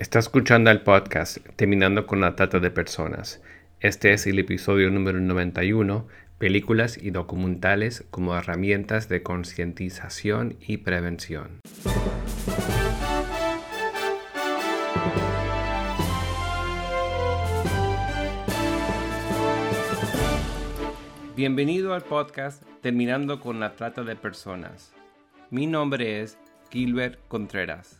Está 0.00 0.18
escuchando 0.18 0.70
el 0.70 0.80
podcast 0.80 1.46
Terminando 1.56 2.06
con 2.06 2.22
la 2.22 2.34
Trata 2.34 2.58
de 2.58 2.70
Personas. 2.70 3.42
Este 3.80 4.14
es 4.14 4.26
el 4.26 4.38
episodio 4.38 4.90
número 4.90 5.20
91, 5.20 6.08
películas 6.38 6.96
y 6.96 7.10
documentales 7.10 8.06
como 8.10 8.34
herramientas 8.34 9.10
de 9.10 9.22
concientización 9.22 10.56
y 10.66 10.78
prevención. 10.78 11.60
Bienvenido 21.36 21.92
al 21.92 22.04
podcast 22.04 22.62
Terminando 22.80 23.38
con 23.38 23.60
la 23.60 23.74
Trata 23.74 24.02
de 24.02 24.16
Personas. 24.16 24.94
Mi 25.50 25.66
nombre 25.66 26.22
es 26.22 26.38
Gilbert 26.70 27.18
Contreras 27.28 27.99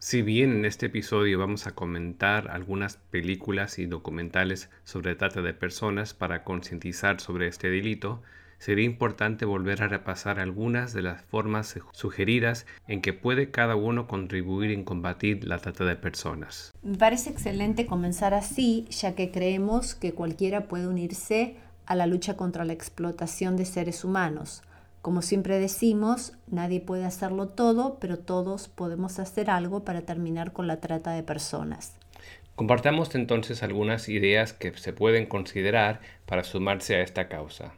Si 0.00 0.22
bien 0.22 0.52
en 0.52 0.64
este 0.64 0.86
episodio 0.86 1.40
vamos 1.40 1.66
a 1.66 1.74
comentar 1.74 2.52
algunas 2.52 2.98
películas 3.10 3.80
y 3.80 3.86
documentales 3.86 4.70
sobre 4.84 5.16
trata 5.16 5.42
de 5.42 5.54
personas 5.54 6.14
para 6.14 6.44
concientizar 6.44 7.20
sobre 7.20 7.48
este 7.48 7.68
delito, 7.68 8.22
sería 8.60 8.84
importante 8.84 9.44
volver 9.44 9.82
a 9.82 9.88
repasar 9.88 10.38
algunas 10.38 10.92
de 10.92 11.02
las 11.02 11.22
formas 11.22 11.80
sugeridas 11.90 12.64
en 12.86 13.02
que 13.02 13.12
puede 13.12 13.50
cada 13.50 13.74
uno 13.74 14.06
contribuir 14.06 14.70
en 14.70 14.84
combatir 14.84 15.44
la 15.44 15.58
trata 15.58 15.84
de 15.84 15.96
personas. 15.96 16.72
Me 16.84 16.96
parece 16.96 17.30
excelente 17.30 17.84
comenzar 17.84 18.34
así, 18.34 18.86
ya 18.90 19.16
que 19.16 19.32
creemos 19.32 19.96
que 19.96 20.14
cualquiera 20.14 20.68
puede 20.68 20.86
unirse 20.86 21.56
a 21.86 21.96
la 21.96 22.06
lucha 22.06 22.36
contra 22.36 22.64
la 22.64 22.72
explotación 22.72 23.56
de 23.56 23.64
seres 23.64 24.04
humanos. 24.04 24.62
Como 25.02 25.22
siempre 25.22 25.58
decimos, 25.58 26.32
nadie 26.48 26.80
puede 26.80 27.04
hacerlo 27.04 27.48
todo, 27.48 27.98
pero 28.00 28.18
todos 28.18 28.68
podemos 28.68 29.18
hacer 29.18 29.50
algo 29.50 29.84
para 29.84 30.02
terminar 30.02 30.52
con 30.52 30.66
la 30.66 30.80
trata 30.80 31.12
de 31.12 31.22
personas. 31.22 31.94
Compartamos 32.56 33.14
entonces 33.14 33.62
algunas 33.62 34.08
ideas 34.08 34.52
que 34.52 34.76
se 34.76 34.92
pueden 34.92 35.26
considerar 35.26 36.00
para 36.26 36.42
sumarse 36.42 36.96
a 36.96 37.02
esta 37.02 37.28
causa. 37.28 37.74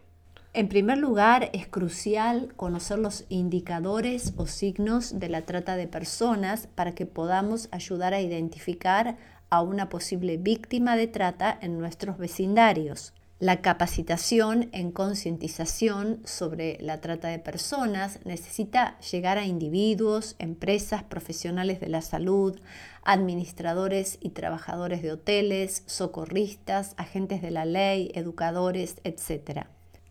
En 0.52 0.68
primer 0.68 0.98
lugar, 0.98 1.50
es 1.52 1.68
crucial 1.68 2.52
conocer 2.56 2.98
los 2.98 3.26
indicadores 3.28 4.32
o 4.36 4.46
signos 4.46 5.20
de 5.20 5.28
la 5.28 5.42
trata 5.42 5.76
de 5.76 5.86
personas 5.86 6.66
para 6.66 6.94
que 6.94 7.06
podamos 7.06 7.68
ayudar 7.70 8.14
a 8.14 8.20
identificar 8.20 9.16
a 9.50 9.62
una 9.62 9.88
posible 9.88 10.38
víctima 10.38 10.96
de 10.96 11.06
trata 11.06 11.56
en 11.60 11.78
nuestros 11.78 12.18
vecindarios. 12.18 13.12
La 13.40 13.62
capacitación 13.62 14.68
en 14.72 14.92
concientización 14.92 16.20
sobre 16.26 16.76
la 16.82 17.00
trata 17.00 17.28
de 17.28 17.38
personas 17.38 18.20
necesita 18.26 18.98
llegar 19.00 19.38
a 19.38 19.46
individuos, 19.46 20.36
empresas, 20.38 21.04
profesionales 21.04 21.80
de 21.80 21.88
la 21.88 22.02
salud, 22.02 22.60
administradores 23.02 24.18
y 24.20 24.28
trabajadores 24.30 25.00
de 25.00 25.12
hoteles, 25.12 25.84
socorristas, 25.86 26.92
agentes 26.98 27.40
de 27.40 27.50
la 27.50 27.64
ley, 27.64 28.12
educadores, 28.14 29.00
etc. 29.04 29.62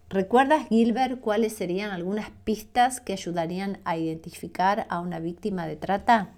¿Recuerdas, 0.10 0.68
Gilbert, 0.70 1.20
cuáles 1.20 1.54
serían 1.54 1.92
algunas 1.92 2.32
pistas 2.32 3.00
que 3.00 3.14
ayudarían 3.14 3.78
a 3.86 3.96
identificar 3.96 4.88
a 4.90 5.02
una 5.02 5.20
víctima 5.20 5.68
de 5.68 5.76
trata? 5.76 6.32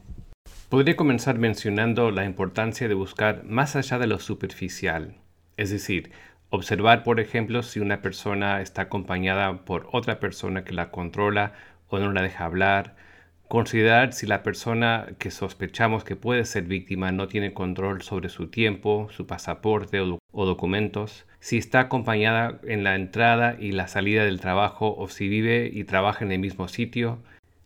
Podría 0.67 0.97
comenzar 0.97 1.37
mencionando 1.37 2.11
la 2.11 2.25
importancia 2.25 2.89
de 2.89 2.95
buscar 2.95 3.45
más 3.45 3.77
allá 3.77 3.97
de 3.97 4.07
lo 4.07 4.19
superficial, 4.19 5.15
es 5.55 5.69
decir, 5.69 6.11
Observar, 6.53 7.03
por 7.03 7.21
ejemplo, 7.21 7.63
si 7.63 7.79
una 7.79 8.01
persona 8.01 8.59
está 8.59 8.81
acompañada 8.83 9.63
por 9.63 9.87
otra 9.93 10.19
persona 10.19 10.65
que 10.65 10.73
la 10.73 10.91
controla 10.91 11.53
o 11.87 11.97
no 11.97 12.11
la 12.11 12.21
deja 12.21 12.43
hablar. 12.43 12.97
Considerar 13.47 14.11
si 14.11 14.27
la 14.27 14.43
persona 14.43 15.07
que 15.17 15.31
sospechamos 15.31 16.03
que 16.03 16.17
puede 16.17 16.43
ser 16.43 16.63
víctima 16.63 17.13
no 17.13 17.29
tiene 17.29 17.53
control 17.53 18.01
sobre 18.01 18.27
su 18.27 18.47
tiempo, 18.47 19.07
su 19.11 19.25
pasaporte 19.27 20.01
o, 20.01 20.19
documentos. 20.45 21.25
Si 21.39 21.57
está 21.57 21.79
acompañada 21.79 22.59
en 22.67 22.83
la 22.83 22.95
entrada 22.95 23.55
y 23.57 23.71
la 23.71 23.87
salida 23.87 24.25
del 24.25 24.41
trabajo 24.41 24.93
o 24.97 25.07
si 25.07 25.29
vive 25.29 25.71
y 25.71 25.85
trabaja 25.85 26.25
en 26.25 26.33
el 26.33 26.39
mismo 26.39 26.67
sitio. 26.67 27.19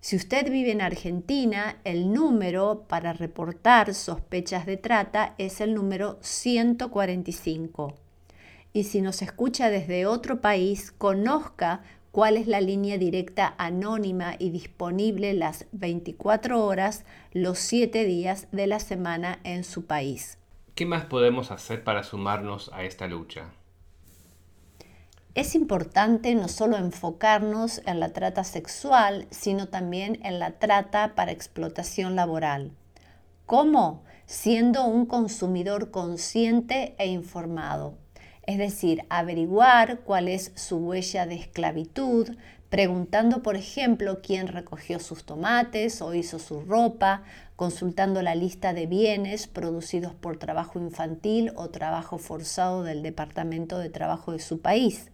Si 0.00 0.16
usted 0.16 0.50
vive 0.50 0.72
en 0.72 0.80
Argentina, 0.80 1.78
el 1.84 2.12
número 2.12 2.86
para 2.88 3.12
reportar 3.12 3.94
sospechas 3.94 4.66
de 4.66 4.76
trata 4.76 5.36
es 5.38 5.60
el 5.60 5.74
número 5.74 6.18
145. 6.22 7.94
Y 8.72 8.82
si 8.84 9.00
nos 9.00 9.22
escucha 9.22 9.70
desde 9.70 10.06
otro 10.06 10.40
país, 10.40 10.90
conozca 10.90 11.82
cuál 12.10 12.36
es 12.36 12.48
la 12.48 12.60
línea 12.60 12.98
directa 12.98 13.54
anónima 13.58 14.34
y 14.38 14.50
disponible 14.50 15.34
las 15.34 15.66
24 15.70 16.64
horas, 16.64 17.04
los 17.32 17.60
7 17.60 18.04
días 18.04 18.48
de 18.50 18.66
la 18.66 18.80
semana 18.80 19.38
en 19.44 19.62
su 19.62 19.84
país. 19.84 20.38
¿Qué 20.74 20.86
más 20.86 21.04
podemos 21.04 21.50
hacer 21.50 21.84
para 21.84 22.02
sumarnos 22.02 22.70
a 22.72 22.84
esta 22.84 23.06
lucha? 23.06 23.50
Es 25.34 25.54
importante 25.54 26.34
no 26.34 26.48
solo 26.48 26.78
enfocarnos 26.78 27.82
en 27.84 28.00
la 28.00 28.14
trata 28.14 28.42
sexual, 28.42 29.26
sino 29.30 29.68
también 29.68 30.18
en 30.24 30.38
la 30.38 30.52
trata 30.52 31.14
para 31.14 31.30
explotación 31.30 32.16
laboral. 32.16 32.72
¿Cómo? 33.44 34.02
Siendo 34.24 34.86
un 34.86 35.04
consumidor 35.04 35.90
consciente 35.90 36.94
e 36.96 37.06
informado. 37.06 37.98
Es 38.46 38.56
decir, 38.56 39.04
averiguar 39.10 40.00
cuál 40.00 40.26
es 40.28 40.52
su 40.54 40.78
huella 40.78 41.26
de 41.26 41.34
esclavitud, 41.34 42.30
preguntando, 42.70 43.42
por 43.42 43.56
ejemplo, 43.56 44.20
quién 44.22 44.48
recogió 44.48 44.98
sus 44.98 45.24
tomates 45.24 46.00
o 46.00 46.14
hizo 46.14 46.38
su 46.38 46.62
ropa, 46.62 47.24
consultando 47.62 48.22
la 48.22 48.34
lista 48.34 48.74
de 48.74 48.86
bienes 48.88 49.46
producidos 49.46 50.16
por 50.16 50.36
trabajo 50.36 50.80
infantil 50.80 51.52
o 51.54 51.70
trabajo 51.70 52.18
forzado 52.18 52.82
del 52.82 53.04
Departamento 53.04 53.78
de 53.78 53.88
Trabajo 53.88 54.32
de 54.32 54.40
su 54.40 54.60
país, 54.60 55.12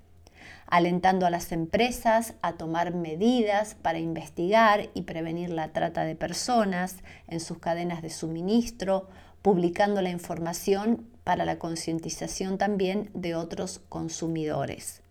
alentando 0.67 1.27
a 1.27 1.31
las 1.31 1.53
empresas 1.53 2.33
a 2.41 2.55
tomar 2.55 2.95
medidas 2.95 3.75
para 3.75 3.99
investigar 3.99 4.89
y 4.95 5.03
prevenir 5.03 5.51
la 5.51 5.75
trata 5.75 6.05
de 6.05 6.17
personas 6.17 6.97
en 7.27 7.41
sus 7.41 7.59
cadenas 7.59 8.01
de 8.01 8.09
suministro, 8.09 9.11
publicando 9.43 10.01
la 10.01 10.09
información 10.09 11.07
para 11.25 11.45
la 11.45 11.59
concientización 11.59 12.57
también 12.57 13.11
de 13.13 13.35
otros 13.35 13.83
consumidores. 13.91 15.03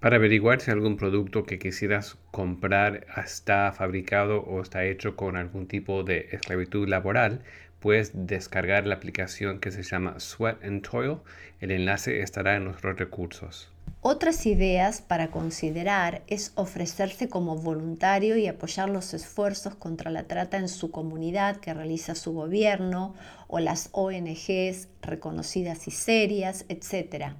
Para 0.00 0.14
averiguar 0.14 0.60
si 0.60 0.70
algún 0.70 0.96
producto 0.96 1.42
que 1.42 1.58
quisieras 1.58 2.18
comprar 2.30 3.04
está 3.16 3.72
fabricado 3.72 4.42
o 4.42 4.62
está 4.62 4.84
hecho 4.84 5.16
con 5.16 5.36
algún 5.36 5.66
tipo 5.66 6.04
de 6.04 6.28
esclavitud 6.30 6.86
laboral, 6.88 7.42
puedes 7.80 8.12
descargar 8.14 8.86
la 8.86 8.94
aplicación 8.94 9.58
que 9.58 9.72
se 9.72 9.82
llama 9.82 10.20
Sweat 10.20 10.62
and 10.62 10.88
Toil. 10.88 11.16
El 11.60 11.72
enlace 11.72 12.22
estará 12.22 12.54
en 12.54 12.64
nuestros 12.64 12.96
recursos. 12.96 13.72
Otras 14.00 14.46
ideas 14.46 15.00
para 15.02 15.32
considerar 15.32 16.22
es 16.28 16.52
ofrecerse 16.54 17.28
como 17.28 17.56
voluntario 17.56 18.36
y 18.36 18.46
apoyar 18.46 18.88
los 18.88 19.12
esfuerzos 19.14 19.74
contra 19.74 20.12
la 20.12 20.28
trata 20.28 20.58
en 20.58 20.68
su 20.68 20.92
comunidad 20.92 21.56
que 21.56 21.74
realiza 21.74 22.14
su 22.14 22.32
gobierno 22.32 23.16
o 23.48 23.58
las 23.58 23.88
ONGs 23.90 24.88
reconocidas 25.02 25.88
y 25.88 25.90
serias, 25.90 26.66
etc. 26.68 27.32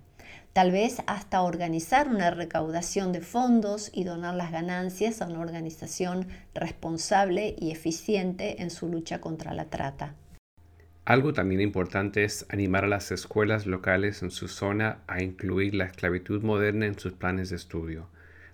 tal 0.59 0.73
vez 0.73 1.03
hasta 1.07 1.43
organizar 1.43 2.09
una 2.09 2.33
recaudación 2.33 3.13
de 3.13 3.21
fondos 3.21 3.93
y 3.95 4.03
donar 4.03 4.35
las 4.35 4.51
ganancias 4.51 5.23
a 5.23 5.29
una 5.29 5.39
organización 5.39 6.27
responsable 6.53 7.55
y 7.57 7.71
eficiente 7.71 8.61
en 8.61 8.71
su 8.71 8.89
lucha 8.89 9.21
contra 9.21 9.55
la 9.55 9.67
trata. 9.67 10.17
Algo 11.05 11.33
también 11.33 11.61
importante 11.61 12.25
es 12.25 12.45
animar 12.49 12.83
a 12.83 12.89
las 12.89 13.13
escuelas 13.13 13.67
locales 13.67 14.21
en 14.25 14.33
su 14.33 14.49
zona 14.49 14.99
a 15.07 15.23
incluir 15.23 15.77
la 15.77 15.85
esclavitud 15.85 16.43
moderna 16.43 16.87
en 16.87 16.99
sus 16.99 17.13
planes 17.13 17.51
de 17.51 17.55
estudio. 17.55 18.09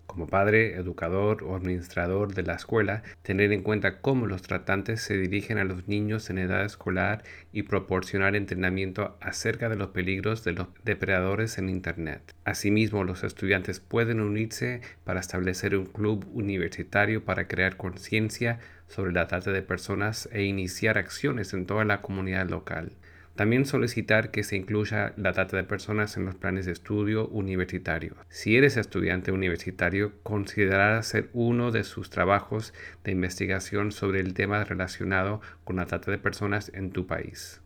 Como 0.07 0.27
padre, 0.27 0.77
educador 0.77 1.43
o 1.43 1.57
administrador 1.57 2.35
de 2.35 2.43
la 2.43 2.55
escuela, 2.55 3.03
tener 3.23 3.53
en 3.53 3.63
cuenta 3.63 4.01
cómo 4.01 4.27
los 4.27 4.43
tratantes 4.43 5.01
se 5.01 5.17
dirigen 5.17 5.59
a 5.59 5.65
los 5.65 5.89
niños 5.89 6.31
en 6.31 6.39
edad 6.39 6.65
escolar 6.65 7.25
y 7.53 7.63
proporcionar 7.63 8.37
entrenamiento 8.37 9.17
acerca 9.21 9.69
de 9.69 9.77
los 9.77 9.89
peligros 9.89 10.45
de 10.45 10.53
los 10.53 10.69
depredadores 10.85 11.59
en 11.59 11.69
Internet. 11.69 12.35
Asimismo, 12.45 13.03
los 13.05 13.25
estudiantes 13.25 13.81
pueden 13.81 14.21
unirse 14.21 14.83
para 15.05 15.21
establecer 15.21 15.77
un 15.77 15.87
club 15.87 16.27
universitario 16.33 17.25
para 17.25 17.49
crear 17.49 17.77
conciencia 17.77 18.61
sobre 18.89 19.13
la 19.13 19.27
trata 19.27 19.51
de 19.51 19.63
personas 19.63 20.29
e 20.33 20.43
iniciar 20.43 20.99
acciones 20.99 21.53
en 21.55 21.67
toda 21.67 21.85
la 21.85 22.03
comunidad 22.03 22.49
local. 22.49 22.93
También 23.35 23.67
solicitar 23.67 24.31
que 24.31 24.45
se 24.45 24.57
incluya 24.57 25.13
la 25.17 25.33
data 25.33 25.57
de 25.57 25.65
personas 25.65 26.17
en 26.17 26.25
los 26.25 26.37
planes 26.37 26.67
de 26.67 26.73
estudio 26.73 27.27
universitario. 27.29 28.15
Si 28.29 28.57
eres 28.57 28.77
estudiante 28.77 29.33
universitario, 29.33 30.13
considerar 30.23 30.93
hacer 30.93 31.31
uno 31.33 31.73
de 31.73 31.83
sus 31.83 32.11
trabajos 32.11 32.73
de 33.03 33.11
investigación 33.11 33.91
sobre 33.91 34.21
el 34.21 34.35
tema 34.35 34.63
relacionado 34.63 35.41
con 35.65 35.77
la 35.77 35.87
trata 35.87 36.13
de 36.13 36.19
personas 36.19 36.71
en 36.75 36.93
tu 36.93 37.09
país. 37.09 37.61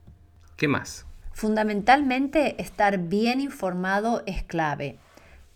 ¿Qué 0.57 0.69
más? 0.69 1.07
Fundamentalmente, 1.35 2.61
estar 2.61 2.99
bien 2.99 3.41
informado 3.41 4.23
es 4.27 4.43
clave. 4.45 4.97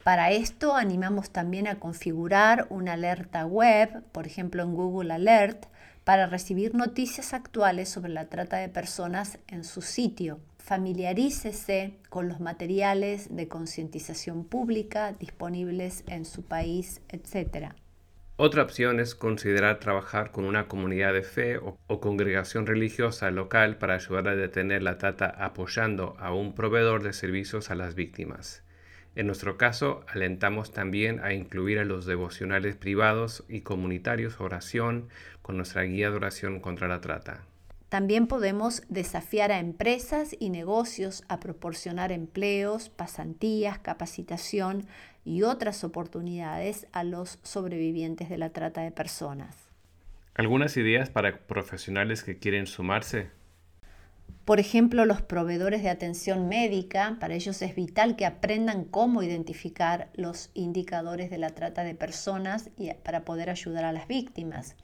Para 0.04 0.30
esto 0.32 0.76
animamos 0.76 1.30
también 1.30 1.66
a 1.66 1.78
configurar 1.78 2.66
una 2.70 2.94
alerta 2.94 3.46
web, 3.46 4.02
por 4.12 4.26
ejemplo 4.26 4.62
en 4.62 4.74
Google 4.74 5.14
Alert, 5.14 5.66
para 6.04 6.26
recibir 6.26 6.74
noticias 6.74 7.32
actuales 7.32 7.88
sobre 7.88 8.12
la 8.12 8.28
trata 8.28 8.56
de 8.56 8.68
personas 8.68 9.38
en 9.48 9.64
su 9.64 9.82
sitio. 9.82 10.40
Familiarícese 10.58 11.94
con 12.08 12.28
los 12.28 12.40
materiales 12.40 13.34
de 13.34 13.48
concientización 13.48 14.44
pública 14.44 15.12
disponibles 15.12 16.04
en 16.06 16.24
su 16.24 16.42
país, 16.42 17.00
etc. 17.08 17.72
Otra 18.36 18.62
opción 18.62 18.98
es 18.98 19.14
considerar 19.14 19.78
trabajar 19.78 20.32
con 20.32 20.44
una 20.44 20.66
comunidad 20.66 21.12
de 21.12 21.22
fe 21.22 21.58
o, 21.58 22.00
congregación 22.00 22.66
religiosa 22.66 23.30
local 23.30 23.76
para 23.76 23.94
ayudar 23.94 24.28
a 24.28 24.34
detener 24.34 24.82
la 24.82 24.98
trata 24.98 25.26
apoyando 25.26 26.16
a 26.18 26.32
un 26.32 26.54
proveedor 26.54 27.02
de 27.02 27.12
servicios 27.12 27.70
a 27.70 27.74
las 27.74 27.94
víctimas. 27.94 28.64
En 29.14 29.26
nuestro 29.26 29.58
caso, 29.58 30.04
alentamos 30.08 30.72
también 30.72 31.20
a 31.20 31.34
incluir 31.34 31.78
a 31.78 31.84
los 31.84 32.06
devocionales 32.06 32.76
privados 32.76 33.44
y 33.48 33.60
comunitarios 33.60 34.40
oración 34.40 35.08
con 35.42 35.56
nuestra 35.56 35.82
guía 35.82 36.10
de 36.10 36.16
oración 36.16 36.60
contra 36.60 36.88
la 36.88 37.00
trata. 37.00 37.42
También 37.90 38.26
podemos 38.26 38.84
desafiar 38.88 39.52
a 39.52 39.58
empresas 39.58 40.34
y 40.38 40.48
negocios 40.48 41.24
a 41.28 41.40
proporcionar 41.40 42.10
empleos, 42.10 42.88
pasantías, 42.88 43.78
capacitación 43.80 44.86
y 45.26 45.42
otras 45.42 45.84
oportunidades 45.84 46.86
a 46.92 47.04
los 47.04 47.38
sobrevivientes 47.42 48.30
de 48.30 48.38
la 48.38 48.48
trata 48.48 48.80
de 48.80 48.92
personas. 48.92 49.54
¿Algunas 50.34 50.78
ideas 50.78 51.10
para 51.10 51.36
profesionales 51.36 52.22
que 52.22 52.38
quieren 52.38 52.66
sumarse? 52.66 53.30
Por 54.44 54.58
ejemplo, 54.58 55.04
los 55.04 55.22
proveedores 55.22 55.84
de 55.84 55.90
atención 55.90 56.48
médica, 56.48 57.16
para 57.20 57.34
ellos 57.34 57.62
es 57.62 57.76
vital 57.76 58.16
que 58.16 58.26
aprendan 58.26 58.84
cómo 58.84 59.22
identificar 59.22 60.08
los 60.14 60.50
indicadores 60.54 61.30
de 61.30 61.38
la 61.38 61.50
trata 61.50 61.84
de 61.84 61.94
personas 61.94 62.70
y 62.76 62.92
para 62.92 63.24
poder 63.24 63.50
ayudar 63.50 63.84
a 63.84 63.92
las 63.92 64.08
víctimas. 64.08 64.74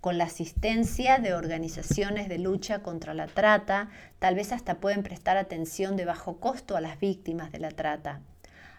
Con 0.00 0.18
la 0.18 0.24
asistencia 0.24 1.18
de 1.18 1.34
organizaciones 1.34 2.28
de 2.28 2.38
lucha 2.38 2.82
contra 2.82 3.14
la 3.14 3.28
trata, 3.28 3.90
tal 4.18 4.34
vez 4.34 4.50
hasta 4.52 4.80
pueden 4.80 5.04
prestar 5.04 5.36
atención 5.36 5.96
de 5.96 6.04
bajo 6.04 6.40
costo 6.40 6.76
a 6.76 6.80
las 6.80 6.98
víctimas 6.98 7.52
de 7.52 7.60
la 7.60 7.70
trata. 7.70 8.22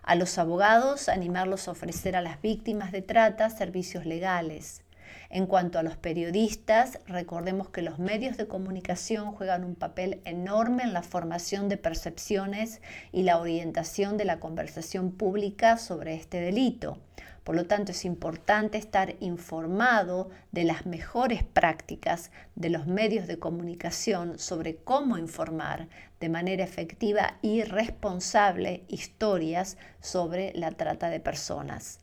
A 0.04 0.16
los 0.16 0.38
abogados, 0.38 1.08
animarlos 1.08 1.70
a 1.70 1.72
ofrecer 1.72 2.18
a 2.18 2.22
las 2.22 2.42
víctimas 2.42 2.92
de 2.92 3.02
trata 3.02 3.50
servicios 3.50 4.06
legales. 4.06 4.84
En 5.30 5.46
cuanto 5.46 5.80
a 5.80 5.84
los 5.84 5.98
periodistas, 5.98 7.00
recordemos 7.08 7.70
que 7.70 7.82
los 7.82 8.00
medios 8.00 8.38
de 8.38 8.48
comunicación 8.48 9.32
juegan 9.32 9.64
un 9.64 9.76
papel 9.76 10.22
enorme 10.26 10.84
en 10.84 10.94
la 10.94 11.04
formación 11.04 11.70
de 11.70 11.78
percepciones 11.78 12.82
y 13.12 13.24
la 13.24 13.40
orientación 13.40 14.18
de 14.18 14.26
la 14.26 14.40
conversación 14.40 15.12
pública 15.12 15.78
sobre 15.78 16.16
este 16.16 16.42
delito. 16.42 17.00
Por 17.48 17.56
lo 17.56 17.66
tanto, 17.66 17.94
es 17.94 18.04
importante 18.04 18.78
estar 18.78 19.16
informado 19.22 20.30
de 20.52 20.66
las 20.66 20.86
mejores 20.86 21.44
prácticas 21.44 22.30
de 22.56 22.70
los 22.70 22.88
medios 22.88 23.26
de 23.26 23.40
comunicación 23.40 24.38
sobre 24.38 24.76
cómo 24.76 25.18
informar 25.18 25.88
de 26.20 26.28
manera 26.28 26.66
efectiva 26.66 27.38
y 27.42 27.64
responsable 27.64 28.84
historias 28.90 29.78
sobre 30.02 30.52
la 30.56 30.72
trata 30.72 31.10
de 31.10 31.22
personas. 31.22 32.00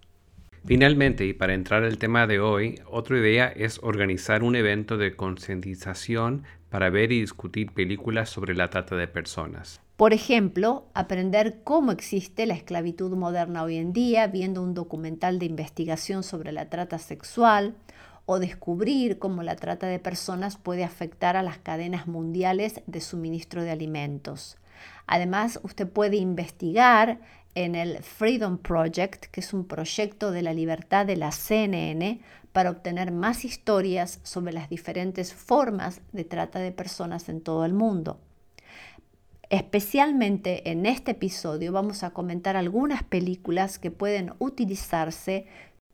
Finalmente, 0.66 1.26
y 1.26 1.34
para 1.34 1.52
entrar 1.52 1.84
al 1.84 1.99
tema 1.99 2.26
de 2.26 2.40
hoy, 2.40 2.81
otra 2.90 3.19
idea 3.19 3.49
es 3.49 3.78
organizar 3.82 4.43
un 4.43 4.56
evento 4.56 4.96
de 4.96 5.14
concientización 5.14 6.44
para 6.70 6.88
ver 6.88 7.12
y 7.12 7.20
discutir 7.20 7.72
películas 7.72 8.31
sobre 8.31 8.55
la 8.55 8.70
trata 8.70 8.96
de 8.96 9.06
personas. 9.06 9.82
Por 9.99 10.14
ejemplo, 10.14 10.87
aprender 10.94 11.61
cómo 11.64 11.93
existe 11.93 12.46
la 12.46 12.55
esclavitud 12.55 13.14
moderna 13.14 13.62
hoy 13.62 13.76
en 13.76 13.93
día 13.93 14.26
viendo 14.26 14.62
un 14.62 14.72
documental 14.72 15.38
de 15.38 15.46
investigación 15.46 16.22
sobre 16.22 16.50
la 16.50 16.70
trata 16.70 16.96
sexual 16.96 17.75
o 18.25 18.38
descubrir 18.38 19.19
cómo 19.19 19.43
la 19.43 19.56
trata 19.56 19.87
de 19.87 19.99
personas 19.99 20.56
puede 20.56 20.82
afectar 20.82 21.37
a 21.37 21.43
las 21.43 21.58
cadenas 21.58 22.06
mundiales 22.06 22.81
de 22.87 23.02
suministro 23.02 23.62
de 23.62 23.70
alimentos. 23.70 24.56
Además, 25.06 25.61
usted 25.62 25.87
puede 25.87 26.16
investigar 26.16 27.20
en 27.55 27.75
el 27.75 28.03
Freedom 28.03 28.59
Project, 28.59 29.27
que 29.27 29.41
es 29.41 29.53
un 29.53 29.67
proyecto 29.67 30.31
de 30.31 30.43
la 30.43 30.53
libertad 30.53 31.06
de 31.06 31.17
la 31.17 31.33
CNN, 31.33 32.21
para 32.53 32.71
obtener 32.71 33.11
más 33.11 33.45
historias 33.45 34.21
sobre 34.23 34.53
las 34.53 34.69
diferentes 34.69 35.35
formas 35.35 36.01
de 36.12 36.25
trata 36.25 36.61
de 36.61 36.73
personas 36.73 37.29
en 37.29 37.41
todo 37.41 37.65
el 37.65 37.73
mundo. 37.73 38.21
Especialmente 39.51 40.71
en 40.71 40.87
este 40.87 41.12
episodio 41.12 41.73
vamos 41.73 42.03
a 42.03 42.11
comentar 42.11 42.56
algunas 42.56 43.03
películas 43.03 43.79
que 43.79 43.91
pueden 43.91 44.33
utilizarse. 44.39 45.47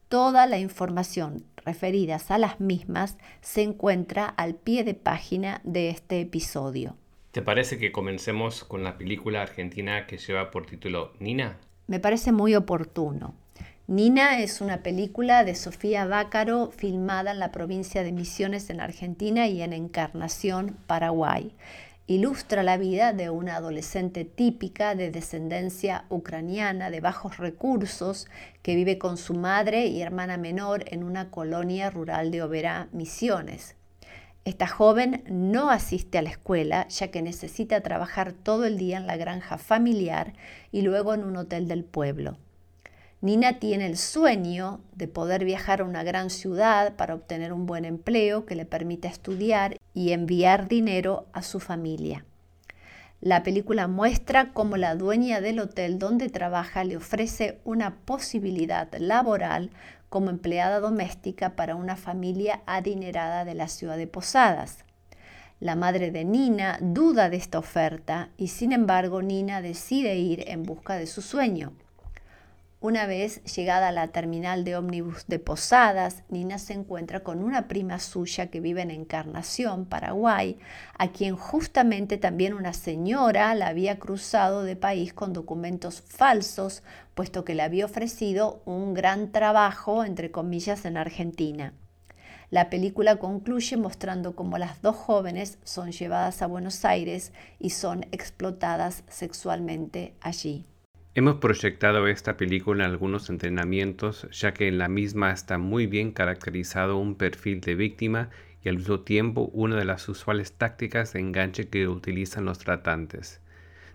Toda 0.08 0.46
la 0.46 0.58
información 0.58 1.44
referidas 1.56 2.30
a 2.30 2.38
las 2.38 2.60
mismas 2.60 3.16
se 3.40 3.62
encuentra 3.62 4.26
al 4.26 4.54
pie 4.54 4.84
de 4.84 4.94
página 4.94 5.60
de 5.64 5.90
este 5.90 6.20
episodio. 6.20 6.96
¿Te 7.32 7.42
parece 7.42 7.78
que 7.78 7.92
comencemos 7.92 8.64
con 8.64 8.82
la 8.82 8.98
película 8.98 9.42
argentina 9.42 10.08
que 10.08 10.18
lleva 10.18 10.50
por 10.50 10.66
título 10.66 11.12
Nina? 11.20 11.58
Me 11.86 12.00
parece 12.00 12.32
muy 12.32 12.56
oportuno. 12.56 13.34
Nina 13.86 14.40
es 14.40 14.60
una 14.60 14.82
película 14.82 15.44
de 15.44 15.54
Sofía 15.54 16.06
Bácaro 16.06 16.72
filmada 16.76 17.30
en 17.30 17.38
la 17.38 17.52
provincia 17.52 18.02
de 18.02 18.10
Misiones 18.10 18.68
en 18.68 18.80
Argentina 18.80 19.46
y 19.46 19.62
en 19.62 19.72
Encarnación, 19.72 20.76
Paraguay. 20.88 21.54
Ilustra 22.08 22.64
la 22.64 22.76
vida 22.76 23.12
de 23.12 23.30
una 23.30 23.54
adolescente 23.54 24.24
típica 24.24 24.96
de 24.96 25.12
descendencia 25.12 26.06
ucraniana 26.08 26.90
de 26.90 27.00
bajos 27.00 27.36
recursos 27.36 28.26
que 28.62 28.74
vive 28.74 28.98
con 28.98 29.16
su 29.16 29.34
madre 29.34 29.86
y 29.86 30.02
hermana 30.02 30.36
menor 30.36 30.82
en 30.88 31.04
una 31.04 31.30
colonia 31.30 31.90
rural 31.90 32.32
de 32.32 32.42
Oberá, 32.42 32.88
Misiones. 32.90 33.76
Esta 34.44 34.66
joven 34.66 35.22
no 35.28 35.70
asiste 35.70 36.16
a 36.16 36.22
la 36.22 36.30
escuela 36.30 36.88
ya 36.88 37.10
que 37.10 37.20
necesita 37.20 37.82
trabajar 37.82 38.32
todo 38.32 38.64
el 38.64 38.78
día 38.78 38.96
en 38.96 39.06
la 39.06 39.16
granja 39.16 39.58
familiar 39.58 40.32
y 40.72 40.82
luego 40.82 41.12
en 41.12 41.24
un 41.24 41.36
hotel 41.36 41.68
del 41.68 41.84
pueblo. 41.84 42.38
Nina 43.20 43.58
tiene 43.58 43.84
el 43.84 43.98
sueño 43.98 44.80
de 44.94 45.06
poder 45.06 45.44
viajar 45.44 45.82
a 45.82 45.84
una 45.84 46.02
gran 46.02 46.30
ciudad 46.30 46.96
para 46.96 47.14
obtener 47.14 47.52
un 47.52 47.66
buen 47.66 47.84
empleo 47.84 48.46
que 48.46 48.54
le 48.54 48.64
permita 48.64 49.08
estudiar 49.08 49.76
y 49.92 50.12
enviar 50.12 50.68
dinero 50.68 51.26
a 51.34 51.42
su 51.42 51.60
familia. 51.60 52.24
La 53.20 53.42
película 53.42 53.88
muestra 53.88 54.54
cómo 54.54 54.78
la 54.78 54.94
dueña 54.94 55.42
del 55.42 55.60
hotel 55.60 55.98
donde 55.98 56.30
trabaja 56.30 56.82
le 56.84 56.96
ofrece 56.96 57.60
una 57.64 57.96
posibilidad 58.06 58.88
laboral 58.98 59.68
como 60.10 60.28
empleada 60.28 60.80
doméstica 60.80 61.56
para 61.56 61.76
una 61.76 61.96
familia 61.96 62.60
adinerada 62.66 63.46
de 63.46 63.54
la 63.54 63.68
ciudad 63.68 63.96
de 63.96 64.06
Posadas. 64.06 64.84
La 65.60 65.76
madre 65.76 66.10
de 66.10 66.24
Nina 66.24 66.78
duda 66.82 67.30
de 67.30 67.36
esta 67.36 67.58
oferta 67.58 68.28
y 68.36 68.48
sin 68.48 68.72
embargo 68.72 69.22
Nina 69.22 69.62
decide 69.62 70.16
ir 70.16 70.44
en 70.48 70.64
busca 70.64 70.96
de 70.96 71.06
su 71.06 71.22
sueño. 71.22 71.72
Una 72.82 73.04
vez 73.04 73.44
llegada 73.44 73.88
a 73.88 73.92
la 73.92 74.08
terminal 74.08 74.64
de 74.64 74.74
ómnibus 74.74 75.26
de 75.26 75.38
Posadas, 75.38 76.22
Nina 76.30 76.56
se 76.56 76.72
encuentra 76.72 77.20
con 77.20 77.44
una 77.44 77.68
prima 77.68 77.98
suya 77.98 78.46
que 78.46 78.60
vive 78.60 78.80
en 78.80 78.90
Encarnación, 78.90 79.84
Paraguay, 79.84 80.58
a 80.96 81.08
quien 81.12 81.36
justamente 81.36 82.16
también 82.16 82.54
una 82.54 82.72
señora 82.72 83.54
la 83.54 83.66
había 83.66 83.98
cruzado 83.98 84.62
de 84.62 84.76
país 84.76 85.12
con 85.12 85.34
documentos 85.34 86.00
falsos, 86.00 86.82
puesto 87.14 87.44
que 87.44 87.54
le 87.54 87.60
había 87.60 87.84
ofrecido 87.84 88.62
un 88.64 88.94
gran 88.94 89.30
trabajo, 89.30 90.02
entre 90.02 90.30
comillas, 90.30 90.86
en 90.86 90.96
Argentina. 90.96 91.74
La 92.48 92.70
película 92.70 93.16
concluye 93.16 93.76
mostrando 93.76 94.34
cómo 94.34 94.56
las 94.56 94.80
dos 94.80 94.96
jóvenes 94.96 95.58
son 95.64 95.92
llevadas 95.92 96.40
a 96.40 96.46
Buenos 96.46 96.86
Aires 96.86 97.34
y 97.58 97.70
son 97.70 98.06
explotadas 98.10 99.04
sexualmente 99.06 100.14
allí. 100.22 100.69
Hemos 101.20 101.36
proyectado 101.36 102.08
esta 102.08 102.38
película 102.38 102.86
en 102.86 102.90
algunos 102.92 103.28
entrenamientos, 103.28 104.26
ya 104.30 104.54
que 104.54 104.68
en 104.68 104.78
la 104.78 104.88
misma 104.88 105.32
está 105.32 105.58
muy 105.58 105.86
bien 105.86 106.12
caracterizado 106.12 106.96
un 106.96 107.14
perfil 107.14 107.60
de 107.60 107.74
víctima 107.74 108.30
y 108.64 108.70
al 108.70 108.78
mismo 108.78 109.00
tiempo 109.00 109.50
una 109.52 109.76
de 109.76 109.84
las 109.84 110.08
usuales 110.08 110.54
tácticas 110.54 111.12
de 111.12 111.20
enganche 111.20 111.68
que 111.68 111.88
utilizan 111.88 112.46
los 112.46 112.58
tratantes. 112.58 113.42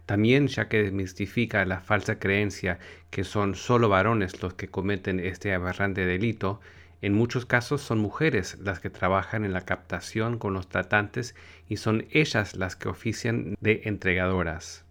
También 0.06 0.46
ya 0.50 0.68
que 0.68 0.84
desmistifica 0.84 1.66
la 1.66 1.80
falsa 1.82 2.20
creencia 2.20 2.78
que 3.10 3.24
son 3.24 3.56
solo 3.56 3.90
varones 3.90 4.44
los 4.44 4.54
que 4.54 4.68
cometen 4.68 5.20
este 5.20 5.52
aberrante 5.52 6.06
delito, 6.06 6.62
en 7.02 7.16
muchos 7.16 7.48
casos 7.48 7.82
son 7.82 7.98
mujeres 7.98 8.60
las 8.60 8.80
que 8.80 8.92
trabajan 8.92 9.46
en 9.46 9.54
la 9.54 9.62
captación 9.62 10.38
con 10.38 10.54
los 10.54 10.70
tratantes 10.70 11.34
y 11.68 11.78
son 11.78 12.06
ellas 12.12 12.56
las 12.56 12.76
que 12.76 12.88
ofician 12.88 13.56
de 13.62 13.82
entregadoras. 13.86 14.86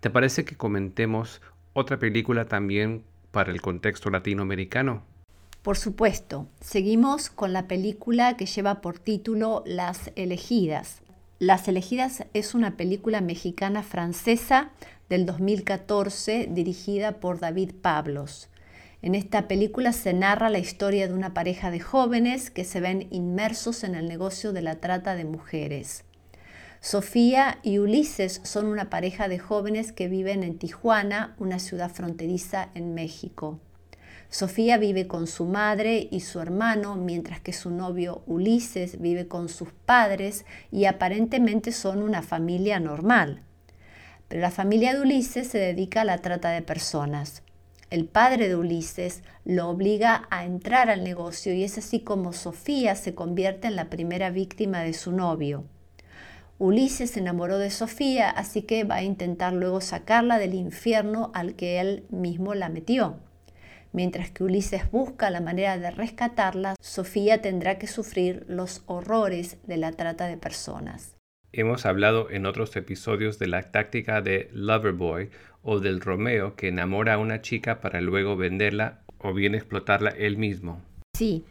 ¿Te 0.00 0.10
parece 0.10 0.44
que 0.44 0.56
comentemos 0.56 1.40
otra 1.78 1.98
película 1.98 2.46
también 2.46 3.04
para 3.30 3.52
el 3.52 3.60
contexto 3.60 4.10
latinoamericano. 4.10 5.04
Por 5.62 5.76
supuesto, 5.76 6.48
seguimos 6.60 7.30
con 7.30 7.52
la 7.52 7.68
película 7.68 8.36
que 8.36 8.46
lleva 8.46 8.80
por 8.80 8.98
título 8.98 9.62
Las 9.66 10.10
elegidas. 10.16 11.02
Las 11.38 11.68
elegidas 11.68 12.24
es 12.34 12.54
una 12.54 12.76
película 12.76 13.20
mexicana 13.20 13.82
francesa 13.82 14.70
del 15.08 15.24
2014 15.24 16.48
dirigida 16.50 17.20
por 17.20 17.38
David 17.38 17.72
Pablos. 17.80 18.48
En 19.00 19.14
esta 19.14 19.46
película 19.46 19.92
se 19.92 20.12
narra 20.12 20.50
la 20.50 20.58
historia 20.58 21.06
de 21.06 21.14
una 21.14 21.32
pareja 21.32 21.70
de 21.70 21.78
jóvenes 21.78 22.50
que 22.50 22.64
se 22.64 22.80
ven 22.80 23.06
inmersos 23.10 23.84
en 23.84 23.94
el 23.94 24.08
negocio 24.08 24.52
de 24.52 24.62
la 24.62 24.80
trata 24.80 25.14
de 25.14 25.24
mujeres. 25.24 26.04
Sofía 26.80 27.58
y 27.64 27.78
Ulises 27.78 28.40
son 28.44 28.66
una 28.66 28.88
pareja 28.88 29.26
de 29.28 29.40
jóvenes 29.40 29.90
que 29.90 30.06
viven 30.06 30.44
en 30.44 30.58
Tijuana, 30.58 31.34
una 31.38 31.58
ciudad 31.58 31.90
fronteriza 31.90 32.70
en 32.74 32.94
México. 32.94 33.58
Sofía 34.30 34.78
vive 34.78 35.08
con 35.08 35.26
su 35.26 35.44
madre 35.44 36.06
y 36.10 36.20
su 36.20 36.38
hermano, 36.38 36.94
mientras 36.94 37.40
que 37.40 37.52
su 37.52 37.70
novio 37.70 38.22
Ulises 38.26 39.00
vive 39.00 39.26
con 39.26 39.48
sus 39.48 39.72
padres 39.72 40.46
y 40.70 40.84
aparentemente 40.84 41.72
son 41.72 42.00
una 42.00 42.22
familia 42.22 42.78
normal. 42.78 43.42
Pero 44.28 44.40
la 44.40 44.52
familia 44.52 44.94
de 44.94 45.00
Ulises 45.00 45.48
se 45.48 45.58
dedica 45.58 46.02
a 46.02 46.04
la 46.04 46.18
trata 46.18 46.50
de 46.50 46.62
personas. 46.62 47.42
El 47.90 48.04
padre 48.04 48.48
de 48.48 48.54
Ulises 48.54 49.22
lo 49.44 49.68
obliga 49.68 50.28
a 50.30 50.44
entrar 50.44 50.90
al 50.90 51.02
negocio 51.02 51.52
y 51.54 51.64
es 51.64 51.76
así 51.76 52.00
como 52.00 52.32
Sofía 52.32 52.94
se 52.94 53.14
convierte 53.14 53.66
en 53.66 53.74
la 53.74 53.90
primera 53.90 54.30
víctima 54.30 54.82
de 54.82 54.92
su 54.92 55.10
novio. 55.10 55.64
Ulises 56.60 57.12
se 57.12 57.20
enamoró 57.20 57.58
de 57.58 57.70
Sofía, 57.70 58.30
así 58.30 58.62
que 58.62 58.82
va 58.82 58.96
a 58.96 59.02
intentar 59.04 59.52
luego 59.52 59.80
sacarla 59.80 60.38
del 60.38 60.54
infierno 60.54 61.30
al 61.32 61.54
que 61.54 61.78
él 61.78 62.04
mismo 62.10 62.54
la 62.54 62.68
metió. 62.68 63.20
Mientras 63.92 64.32
que 64.32 64.42
Ulises 64.42 64.90
busca 64.90 65.30
la 65.30 65.40
manera 65.40 65.78
de 65.78 65.92
rescatarla, 65.92 66.74
Sofía 66.80 67.40
tendrá 67.40 67.78
que 67.78 67.86
sufrir 67.86 68.44
los 68.48 68.82
horrores 68.86 69.58
de 69.68 69.76
la 69.76 69.92
trata 69.92 70.26
de 70.26 70.36
personas. 70.36 71.14
Hemos 71.52 71.86
hablado 71.86 72.28
en 72.28 72.44
otros 72.44 72.74
episodios 72.74 73.38
de 73.38 73.46
la 73.46 73.62
táctica 73.62 74.20
de 74.20 74.50
Loverboy 74.52 75.30
o 75.62 75.78
del 75.78 76.00
Romeo 76.00 76.56
que 76.56 76.68
enamora 76.68 77.14
a 77.14 77.18
una 77.18 77.40
chica 77.40 77.80
para 77.80 78.00
luego 78.00 78.36
venderla 78.36 79.04
o 79.18 79.32
bien 79.32 79.54
explotarla 79.54 80.10
él 80.10 80.36
mismo. 80.36 80.82
Sí, 81.16 81.44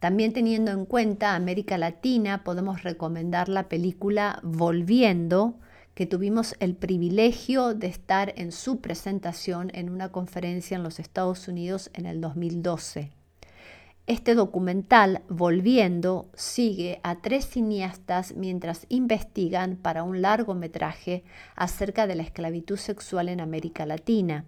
también 0.00 0.32
teniendo 0.32 0.70
en 0.70 0.86
cuenta 0.86 1.34
América 1.34 1.76
Latina, 1.76 2.42
podemos 2.42 2.82
recomendar 2.82 3.50
la 3.50 3.68
película 3.68 4.40
Volviendo, 4.42 5.58
que 5.94 6.06
tuvimos 6.06 6.56
el 6.58 6.74
privilegio 6.74 7.74
de 7.74 7.88
estar 7.88 8.32
en 8.36 8.50
su 8.50 8.80
presentación 8.80 9.70
en 9.74 9.90
una 9.90 10.10
conferencia 10.10 10.74
en 10.78 10.82
los 10.82 11.00
Estados 11.00 11.48
Unidos 11.48 11.90
en 11.92 12.06
el 12.06 12.22
2012. 12.22 13.10
Este 14.06 14.34
documental, 14.34 15.20
Volviendo, 15.28 16.30
sigue 16.32 16.98
a 17.02 17.20
tres 17.20 17.46
cineastas 17.46 18.34
mientras 18.34 18.86
investigan 18.88 19.76
para 19.76 20.02
un 20.02 20.22
largometraje 20.22 21.24
acerca 21.56 22.06
de 22.06 22.14
la 22.14 22.22
esclavitud 22.22 22.78
sexual 22.78 23.28
en 23.28 23.42
América 23.42 23.84
Latina 23.84 24.46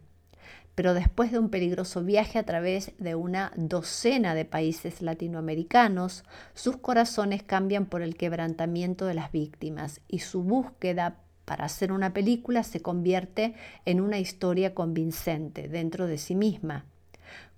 pero 0.74 0.94
después 0.94 1.30
de 1.32 1.38
un 1.38 1.50
peligroso 1.50 2.02
viaje 2.02 2.38
a 2.38 2.44
través 2.44 2.92
de 2.98 3.14
una 3.14 3.52
docena 3.56 4.34
de 4.34 4.44
países 4.44 5.02
latinoamericanos, 5.02 6.24
sus 6.54 6.78
corazones 6.78 7.42
cambian 7.42 7.86
por 7.86 8.02
el 8.02 8.16
quebrantamiento 8.16 9.06
de 9.06 9.14
las 9.14 9.32
víctimas 9.32 10.00
y 10.08 10.20
su 10.20 10.42
búsqueda 10.42 11.18
para 11.44 11.64
hacer 11.64 11.92
una 11.92 12.12
película 12.12 12.62
se 12.62 12.80
convierte 12.80 13.54
en 13.84 14.00
una 14.00 14.18
historia 14.18 14.74
convincente 14.74 15.68
dentro 15.68 16.06
de 16.06 16.18
sí 16.18 16.34
misma. 16.34 16.86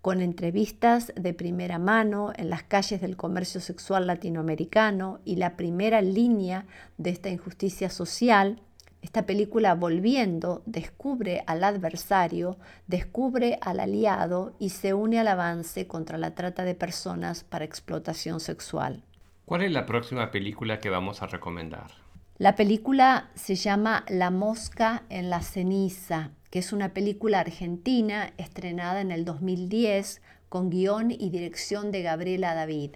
Con 0.00 0.20
entrevistas 0.20 1.12
de 1.16 1.32
primera 1.32 1.78
mano 1.78 2.32
en 2.36 2.50
las 2.50 2.62
calles 2.62 3.00
del 3.00 3.16
comercio 3.16 3.60
sexual 3.60 4.06
latinoamericano 4.06 5.20
y 5.24 5.36
la 5.36 5.56
primera 5.56 6.02
línea 6.02 6.66
de 6.98 7.10
esta 7.10 7.30
injusticia 7.30 7.88
social, 7.88 8.60
esta 9.04 9.26
película 9.26 9.74
volviendo 9.74 10.62
descubre 10.64 11.44
al 11.46 11.62
adversario, 11.62 12.56
descubre 12.86 13.58
al 13.60 13.80
aliado 13.80 14.56
y 14.58 14.70
se 14.70 14.94
une 14.94 15.20
al 15.20 15.28
avance 15.28 15.86
contra 15.86 16.16
la 16.16 16.34
trata 16.34 16.64
de 16.64 16.74
personas 16.74 17.44
para 17.44 17.66
explotación 17.66 18.40
sexual. 18.40 19.04
¿Cuál 19.44 19.64
es 19.64 19.72
la 19.72 19.84
próxima 19.84 20.30
película 20.30 20.78
que 20.78 20.88
vamos 20.88 21.20
a 21.20 21.26
recomendar? 21.26 21.90
La 22.38 22.56
película 22.56 23.28
se 23.34 23.56
llama 23.56 24.06
La 24.08 24.30
mosca 24.30 25.02
en 25.10 25.28
la 25.28 25.42
ceniza, 25.42 26.30
que 26.48 26.60
es 26.60 26.72
una 26.72 26.94
película 26.94 27.40
argentina 27.40 28.32
estrenada 28.38 29.02
en 29.02 29.12
el 29.12 29.26
2010 29.26 30.22
con 30.48 30.70
guion 30.70 31.10
y 31.10 31.28
dirección 31.28 31.92
de 31.92 32.00
Gabriela 32.00 32.54
David. 32.54 32.92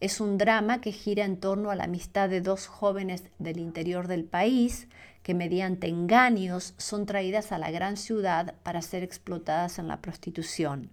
Es 0.00 0.20
un 0.20 0.38
drama 0.38 0.80
que 0.80 0.92
gira 0.92 1.24
en 1.24 1.38
torno 1.38 1.70
a 1.70 1.76
la 1.76 1.84
amistad 1.84 2.28
de 2.28 2.40
dos 2.40 2.68
jóvenes 2.68 3.24
del 3.38 3.58
interior 3.58 4.06
del 4.06 4.24
país 4.24 4.88
que 5.28 5.34
mediante 5.34 5.88
engaños 5.88 6.72
son 6.78 7.04
traídas 7.04 7.52
a 7.52 7.58
la 7.58 7.70
gran 7.70 7.98
ciudad 7.98 8.54
para 8.62 8.80
ser 8.80 9.02
explotadas 9.02 9.78
en 9.78 9.86
la 9.86 10.00
prostitución. 10.00 10.88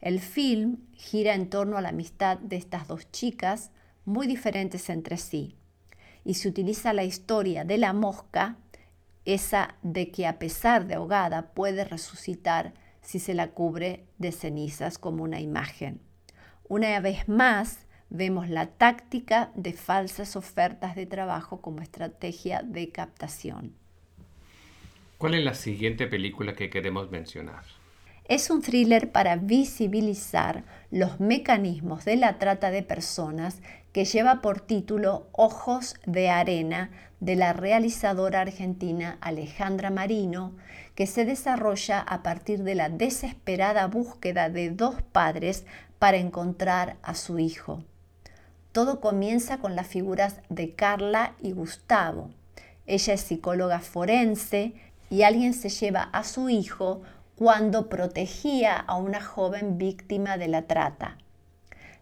El 0.00 0.20
film 0.20 0.76
gira 0.92 1.34
en 1.34 1.50
torno 1.50 1.76
a 1.76 1.80
la 1.80 1.88
amistad 1.88 2.38
de 2.38 2.54
estas 2.54 2.86
dos 2.86 3.10
chicas 3.10 3.72
muy 4.04 4.28
diferentes 4.28 4.88
entre 4.88 5.16
sí 5.16 5.56
y 6.24 6.34
se 6.34 6.48
utiliza 6.48 6.92
la 6.92 7.02
historia 7.02 7.64
de 7.64 7.76
la 7.78 7.92
mosca, 7.92 8.56
esa 9.24 9.74
de 9.82 10.12
que 10.12 10.28
a 10.28 10.38
pesar 10.38 10.86
de 10.86 10.94
ahogada 10.94 11.50
puede 11.52 11.84
resucitar 11.84 12.72
si 13.02 13.18
se 13.18 13.34
la 13.34 13.48
cubre 13.48 14.06
de 14.18 14.30
cenizas 14.30 14.96
como 14.96 15.24
una 15.24 15.40
imagen. 15.40 16.00
Una 16.68 17.00
vez 17.00 17.28
más, 17.28 17.85
vemos 18.10 18.48
la 18.48 18.66
táctica 18.66 19.50
de 19.54 19.72
falsas 19.72 20.36
ofertas 20.36 20.94
de 20.94 21.06
trabajo 21.06 21.60
como 21.60 21.82
estrategia 21.82 22.62
de 22.62 22.90
captación. 22.90 23.74
¿Cuál 25.18 25.34
es 25.34 25.44
la 25.44 25.54
siguiente 25.54 26.06
película 26.06 26.54
que 26.54 26.68
queremos 26.68 27.10
mencionar? 27.10 27.64
Es 28.28 28.50
un 28.50 28.60
thriller 28.60 29.12
para 29.12 29.36
visibilizar 29.36 30.64
los 30.90 31.20
mecanismos 31.20 32.04
de 32.04 32.16
la 32.16 32.38
trata 32.38 32.70
de 32.70 32.82
personas 32.82 33.62
que 33.92 34.04
lleva 34.04 34.42
por 34.42 34.60
título 34.60 35.28
Ojos 35.32 35.94
de 36.04 36.28
Arena 36.28 36.90
de 37.20 37.36
la 37.36 37.52
realizadora 37.52 38.42
argentina 38.42 39.16
Alejandra 39.20 39.90
Marino, 39.90 40.54
que 40.94 41.06
se 41.06 41.24
desarrolla 41.24 42.00
a 42.00 42.22
partir 42.22 42.62
de 42.62 42.74
la 42.74 42.88
desesperada 42.88 43.86
búsqueda 43.86 44.50
de 44.50 44.70
dos 44.70 45.00
padres 45.00 45.64
para 45.98 46.18
encontrar 46.18 46.96
a 47.02 47.14
su 47.14 47.38
hijo. 47.38 47.84
Todo 48.76 49.00
comienza 49.00 49.56
con 49.56 49.74
las 49.74 49.86
figuras 49.86 50.42
de 50.50 50.74
Carla 50.74 51.32
y 51.40 51.52
Gustavo. 51.52 52.28
Ella 52.86 53.14
es 53.14 53.22
psicóloga 53.22 53.80
forense 53.80 54.74
y 55.08 55.22
alguien 55.22 55.54
se 55.54 55.70
lleva 55.70 56.02
a 56.02 56.24
su 56.24 56.50
hijo 56.50 57.00
cuando 57.36 57.88
protegía 57.88 58.76
a 58.76 58.96
una 58.96 59.22
joven 59.22 59.78
víctima 59.78 60.36
de 60.36 60.48
la 60.48 60.66
trata. 60.66 61.16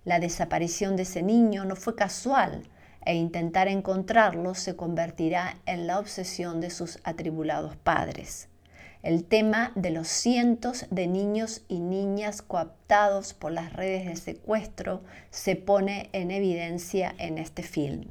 La 0.05 0.19
desaparición 0.19 0.97
de 0.97 1.05
ese 1.05 1.23
niño 1.23 1.65
no 1.65 1.77
fue 1.77 1.95
casual 1.95 2.65
e 3.05 3.15
intentar 3.15 3.69
encontrarlo 3.69 4.57
se 4.57 4.75
convertirá 4.75 5.59
en 5.67 5.87
la 5.87 6.01
obsesión 6.01 6.61
de 6.61 6.71
sus 6.71 6.99
atribulados 7.05 7.77
padres. 7.77 8.49
El 9.05 9.25
tema 9.25 9.73
de 9.75 9.91
los 9.91 10.09
cientos 10.09 10.87
de 10.91 11.07
niños 11.07 11.63
y 11.69 11.79
niñas 11.79 12.43
coaptados 12.43 13.35
por 13.35 13.53
las 13.53 13.73
redes 13.73 14.07
de 14.07 14.17
secuestro 14.17 15.03
se 15.31 15.57
pone 15.57 16.09
en 16.13 16.31
evidencia 16.31 17.15
en 17.19 17.39
este 17.39 17.63
film. 17.63 18.07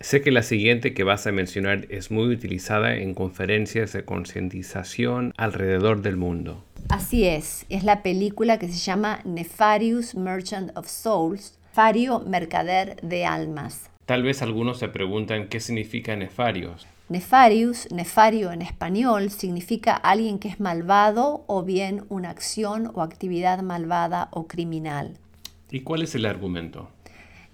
Sé 0.00 0.20
que 0.20 0.30
la 0.30 0.42
siguiente 0.42 0.92
que 0.92 1.04
vas 1.04 1.26
a 1.26 1.32
mencionar 1.32 1.86
es 1.88 2.10
muy 2.10 2.32
utilizada 2.32 2.96
en 2.96 3.14
conferencias 3.14 3.92
de 3.92 4.04
concientización 4.04 5.32
alrededor 5.36 6.02
del 6.02 6.16
mundo. 6.16 6.62
Así 6.90 7.24
es, 7.24 7.64
es 7.70 7.82
la 7.82 8.02
película 8.02 8.58
que 8.58 8.68
se 8.68 8.78
llama 8.78 9.20
Nefarious 9.24 10.14
Merchant 10.14 10.76
of 10.76 10.86
Souls, 10.86 11.58
Nefario 11.76 12.20
Mercader 12.20 12.96
de 13.02 13.26
Almas. 13.26 13.90
Tal 14.06 14.22
vez 14.22 14.40
algunos 14.40 14.78
se 14.78 14.88
preguntan 14.88 15.48
qué 15.48 15.60
significa 15.60 16.16
nefarios. 16.16 16.86
Nefarius, 17.08 17.88
nefario 17.92 18.50
en 18.50 18.62
español, 18.62 19.30
significa 19.30 19.94
alguien 19.94 20.40
que 20.40 20.48
es 20.48 20.58
malvado 20.58 21.44
o 21.46 21.62
bien 21.62 22.04
una 22.08 22.30
acción 22.30 22.90
o 22.94 23.02
actividad 23.02 23.62
malvada 23.62 24.26
o 24.32 24.48
criminal. 24.48 25.16
¿Y 25.70 25.82
cuál 25.82 26.02
es 26.02 26.16
el 26.16 26.26
argumento? 26.26 26.88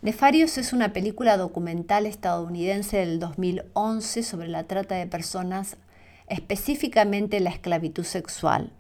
Nefarius 0.01 0.57
es 0.57 0.73
una 0.73 0.95
película 0.95 1.37
documental 1.37 2.07
estadounidense 2.07 2.97
del 2.97 3.21
2011 3.21 4.23
sobre 4.23 4.49
la 4.49 4.65
trata 4.65 4.95
de 4.95 5.07
personas, 5.07 5.77
específicamente 6.29 7.39
la 7.41 7.51
esclavitud 7.51 8.05
sexual. 8.05 8.73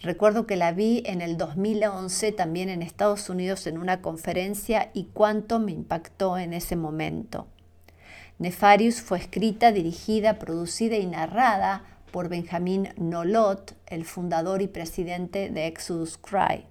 Recuerdo 0.00 0.44
que 0.44 0.56
la 0.56 0.72
vi 0.72 1.04
en 1.06 1.20
el 1.20 1.36
2011 1.36 2.32
también 2.32 2.68
en 2.68 2.82
Estados 2.82 3.30
Unidos 3.30 3.68
en 3.68 3.78
una 3.78 4.02
conferencia 4.02 4.90
y 4.92 5.04
cuánto 5.04 5.60
me 5.60 5.70
impactó 5.70 6.36
en 6.36 6.52
ese 6.52 6.74
momento. 6.74 7.46
Nefarius 8.38 9.00
fue 9.00 9.16
escrita, 9.16 9.72
dirigida, 9.72 10.38
producida 10.38 10.96
y 10.96 11.06
narrada 11.06 11.84
por 12.10 12.28
Benjamin 12.28 12.90
Nolot, 12.98 13.72
el 13.86 14.04
fundador 14.04 14.60
y 14.60 14.68
presidente 14.68 15.48
de 15.48 15.66
Exodus 15.66 16.18
Cry. 16.18 16.66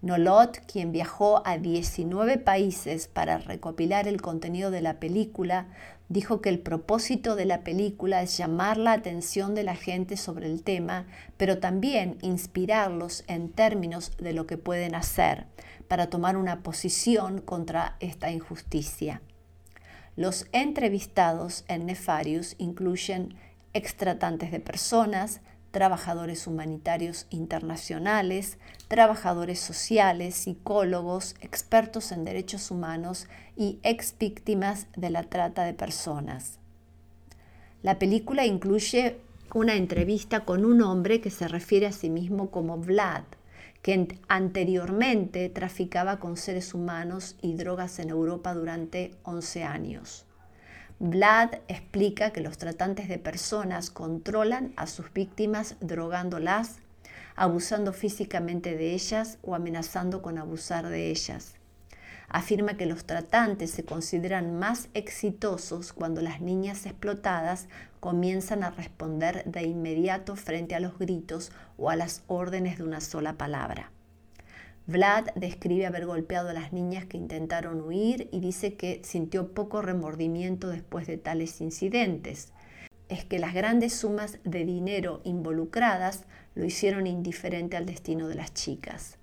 Nolot, 0.00 0.56
quien 0.66 0.90
viajó 0.90 1.42
a 1.44 1.58
19 1.58 2.38
países 2.38 3.06
para 3.06 3.36
recopilar 3.36 4.08
el 4.08 4.22
contenido 4.22 4.70
de 4.70 4.80
la 4.80 4.98
película, 4.98 5.66
dijo 6.08 6.40
que 6.40 6.48
el 6.48 6.58
propósito 6.58 7.36
de 7.36 7.44
la 7.44 7.64
película 7.64 8.22
es 8.22 8.38
llamar 8.38 8.78
la 8.78 8.92
atención 8.92 9.54
de 9.54 9.64
la 9.64 9.74
gente 9.74 10.16
sobre 10.16 10.46
el 10.46 10.62
tema, 10.62 11.06
pero 11.36 11.58
también 11.58 12.16
inspirarlos 12.22 13.24
en 13.26 13.50
términos 13.50 14.12
de 14.16 14.32
lo 14.32 14.46
que 14.46 14.56
pueden 14.56 14.94
hacer 14.94 15.44
para 15.86 16.08
tomar 16.08 16.38
una 16.38 16.62
posición 16.62 17.42
contra 17.42 17.96
esta 18.00 18.30
injusticia. 18.30 19.20
Los 20.18 20.46
entrevistados 20.50 21.64
en 21.68 21.86
Nefarius 21.86 22.56
incluyen 22.58 23.36
extratantes 23.72 24.50
de 24.50 24.58
personas, 24.58 25.40
trabajadores 25.70 26.48
humanitarios 26.48 27.28
internacionales, 27.30 28.58
trabajadores 28.88 29.60
sociales, 29.60 30.34
psicólogos, 30.34 31.36
expertos 31.40 32.10
en 32.10 32.24
derechos 32.24 32.72
humanos 32.72 33.28
y 33.56 33.78
ex 33.84 34.12
víctimas 34.18 34.88
de 34.96 35.10
la 35.10 35.22
trata 35.22 35.62
de 35.62 35.74
personas. 35.74 36.58
La 37.84 38.00
película 38.00 38.44
incluye 38.44 39.20
una 39.54 39.76
entrevista 39.76 40.44
con 40.44 40.64
un 40.64 40.82
hombre 40.82 41.20
que 41.20 41.30
se 41.30 41.46
refiere 41.46 41.86
a 41.86 41.92
sí 41.92 42.10
mismo 42.10 42.50
como 42.50 42.76
Vlad, 42.76 43.22
que 43.88 44.18
anteriormente 44.28 45.48
traficaba 45.48 46.20
con 46.20 46.36
seres 46.36 46.74
humanos 46.74 47.36
y 47.40 47.54
drogas 47.54 47.98
en 48.00 48.10
Europa 48.10 48.52
durante 48.52 49.14
11 49.22 49.64
años. 49.64 50.26
Vlad 50.98 51.54
explica 51.68 52.30
que 52.30 52.42
los 52.42 52.58
tratantes 52.58 53.08
de 53.08 53.16
personas 53.16 53.88
controlan 53.88 54.74
a 54.76 54.86
sus 54.86 55.10
víctimas 55.14 55.76
drogándolas, 55.80 56.80
abusando 57.34 57.94
físicamente 57.94 58.76
de 58.76 58.92
ellas 58.92 59.38
o 59.40 59.54
amenazando 59.54 60.20
con 60.20 60.36
abusar 60.36 60.86
de 60.90 61.10
ellas. 61.10 61.54
Afirma 62.28 62.76
que 62.76 62.84
los 62.84 63.06
tratantes 63.06 63.70
se 63.70 63.84
consideran 63.84 64.58
más 64.58 64.90
exitosos 64.92 65.94
cuando 65.94 66.20
las 66.20 66.42
niñas 66.42 66.84
explotadas 66.84 67.68
comienzan 68.00 68.62
a 68.62 68.70
responder 68.70 69.44
de 69.44 69.62
inmediato 69.62 70.36
frente 70.36 70.74
a 70.74 70.80
los 70.80 70.98
gritos 70.98 71.52
o 71.78 71.88
a 71.88 71.96
las 71.96 72.22
órdenes 72.26 72.76
de 72.76 72.84
una 72.84 73.00
sola 73.00 73.38
palabra. 73.38 73.92
Vlad 74.86 75.26
describe 75.34 75.86
haber 75.86 76.06
golpeado 76.06 76.50
a 76.50 76.54
las 76.54 76.72
niñas 76.72 77.06
que 77.06 77.16
intentaron 77.16 77.80
huir 77.80 78.28
y 78.32 78.40
dice 78.40 78.74
que 78.74 79.02
sintió 79.04 79.52
poco 79.52 79.82
remordimiento 79.82 80.68
después 80.68 81.06
de 81.06 81.18
tales 81.18 81.60
incidentes. 81.60 82.52
Es 83.08 83.24
que 83.24 83.38
las 83.38 83.54
grandes 83.54 83.94
sumas 83.94 84.38
de 84.44 84.64
dinero 84.64 85.22
involucradas 85.24 86.24
lo 86.54 86.64
hicieron 86.64 87.06
indiferente 87.06 87.76
al 87.76 87.86
destino 87.86 88.28
de 88.28 88.34
las 88.34 88.52
chicas. 88.52 89.18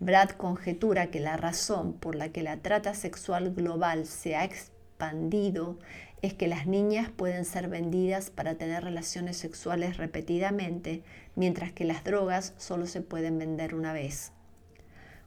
Brad 0.00 0.30
conjetura 0.30 1.10
que 1.10 1.20
la 1.20 1.36
razón 1.36 1.92
por 1.92 2.14
la 2.14 2.30
que 2.30 2.42
la 2.42 2.56
trata 2.56 2.94
sexual 2.94 3.52
global 3.54 4.06
se 4.06 4.34
ha 4.34 4.44
expandido 4.44 5.78
es 6.22 6.32
que 6.32 6.48
las 6.48 6.66
niñas 6.66 7.10
pueden 7.10 7.44
ser 7.44 7.68
vendidas 7.68 8.30
para 8.30 8.54
tener 8.54 8.82
relaciones 8.82 9.36
sexuales 9.36 9.98
repetidamente, 9.98 11.02
mientras 11.36 11.72
que 11.72 11.84
las 11.84 12.02
drogas 12.02 12.54
solo 12.56 12.86
se 12.86 13.02
pueden 13.02 13.38
vender 13.38 13.74
una 13.74 13.92
vez. 13.92 14.32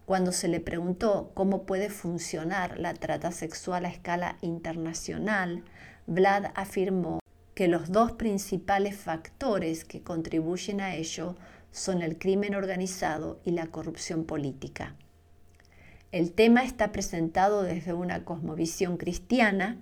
Cuando 0.07 0.31
se 0.31 0.47
le 0.47 0.59
preguntó 0.59 1.29
cómo 1.35 1.67
puede 1.67 1.91
funcionar 1.91 2.79
la 2.79 2.95
trata 2.95 3.31
sexual 3.31 3.85
a 3.85 3.89
escala 3.89 4.37
internacional, 4.41 5.63
Vlad 6.07 6.45
afirmó 6.55 7.19
que 7.53 7.67
los 7.67 7.91
dos 7.91 8.13
principales 8.13 8.97
factores 8.97 9.85
que 9.85 10.01
contribuyen 10.01 10.81
a 10.81 10.95
ello 10.95 11.35
son 11.73 12.01
el 12.01 12.17
crimen 12.17 12.55
organizado 12.55 13.41
y 13.43 13.51
la 13.51 13.67
corrupción 13.67 14.23
política. 14.23 14.95
El 16.13 16.31
tema 16.31 16.63
está 16.63 16.93
presentado 16.93 17.63
desde 17.63 17.91
una 17.91 18.23
cosmovisión 18.23 18.95
cristiana, 18.95 19.77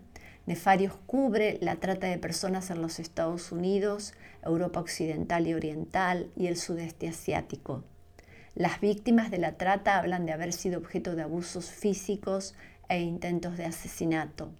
Nefarios 0.47 0.93
cubre 1.05 1.59
la 1.61 1.75
trata 1.75 2.07
de 2.07 2.17
personas 2.17 2.71
en 2.71 2.81
los 2.81 2.99
Estados 2.99 3.51
Unidos, 3.51 4.13
Europa 4.43 4.79
Occidental 4.79 5.47
y 5.47 5.53
Oriental 5.53 6.31
y 6.35 6.47
el 6.47 6.57
sudeste 6.57 7.07
asiático. 7.07 7.83
Las 8.55 8.81
víctimas 8.81 9.29
de 9.29 9.37
la 9.37 9.53
trata 9.57 9.97
hablan 9.97 10.25
de 10.25 10.33
haber 10.33 10.51
sido 10.51 10.79
objeto 10.79 11.15
de 11.15 11.21
abusos 11.21 11.69
físicos 11.69 12.55
e 12.89 12.99
intentos 12.99 13.55
de 13.55 13.65
asesinato. 13.65 14.51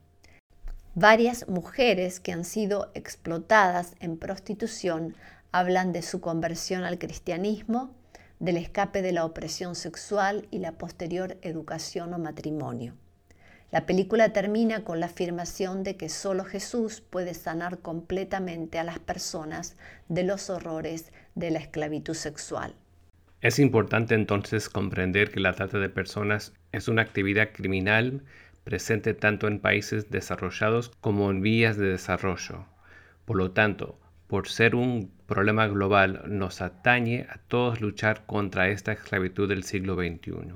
Varias 0.94 1.48
mujeres 1.48 2.20
que 2.20 2.32
han 2.32 2.46
sido 2.46 2.91
explotadas 2.94 3.96
en 4.00 4.17
prostitución 4.17 5.15
hablan 5.52 5.94
de 5.94 6.02
su 6.02 6.22
conversión 6.22 6.84
al 6.84 6.98
cristianismo, 6.98 7.96
del 8.40 8.58
escape 8.58 9.02
de 9.02 9.12
la 9.12 9.26
opresión 9.26 9.76
sexual 9.76 10.48
y 10.50 10.60
la 10.60 10.74
posterior 10.74 11.38
educación 11.42 12.14
o 12.14 12.18
matrimonio. 12.18 12.96
La 13.72 13.86
película 13.86 14.34
termina 14.34 14.84
con 14.84 15.00
la 15.00 15.06
afirmación 15.06 15.84
de 15.84 15.96
que 15.96 16.10
solo 16.10 16.44
Jesús 16.44 17.00
puede 17.00 17.34
sanar 17.34 17.80
completamente 17.80 18.80
a 18.80 18.84
las 18.84 19.00
personas 19.00 19.78
de 20.10 20.24
los 20.24 20.50
horrores 20.50 21.14
de 21.36 21.52
la 21.52 21.60
esclavitud 21.60 22.14
sexual. 22.16 22.76
Es 23.40 23.60
importante 23.60 24.14
entonces 24.14 24.68
comprender 24.68 25.32
que 25.32 25.40
la 25.40 25.54
trata 25.54 25.80
de 25.80 25.88
personas 25.88 26.54
es 26.74 26.90
una 26.90 27.02
actividad 27.02 27.50
criminal 27.54 28.24
presente 28.66 29.14
tanto 29.14 29.48
en 29.48 29.60
países 29.60 30.12
desarrollados 30.12 30.90
como 31.00 31.32
en 31.32 31.42
vías 31.42 31.78
de 31.78 31.88
desarrollo. 31.88 32.66
Por 33.26 33.38
lo 33.38 33.52
tanto, 33.52 34.01
por 34.32 34.48
ser 34.48 34.76
un 34.76 35.12
problema 35.28 35.67
global, 35.67 36.22
nos 36.26 36.62
atañe 36.62 37.28
a 37.30 37.38
todos 37.50 37.82
luchar 37.82 38.26
contra 38.26 38.70
esta 38.70 38.94
esclavitud 38.94 39.50
del 39.50 39.65
siglo 39.65 39.96
XXI. 39.96 40.54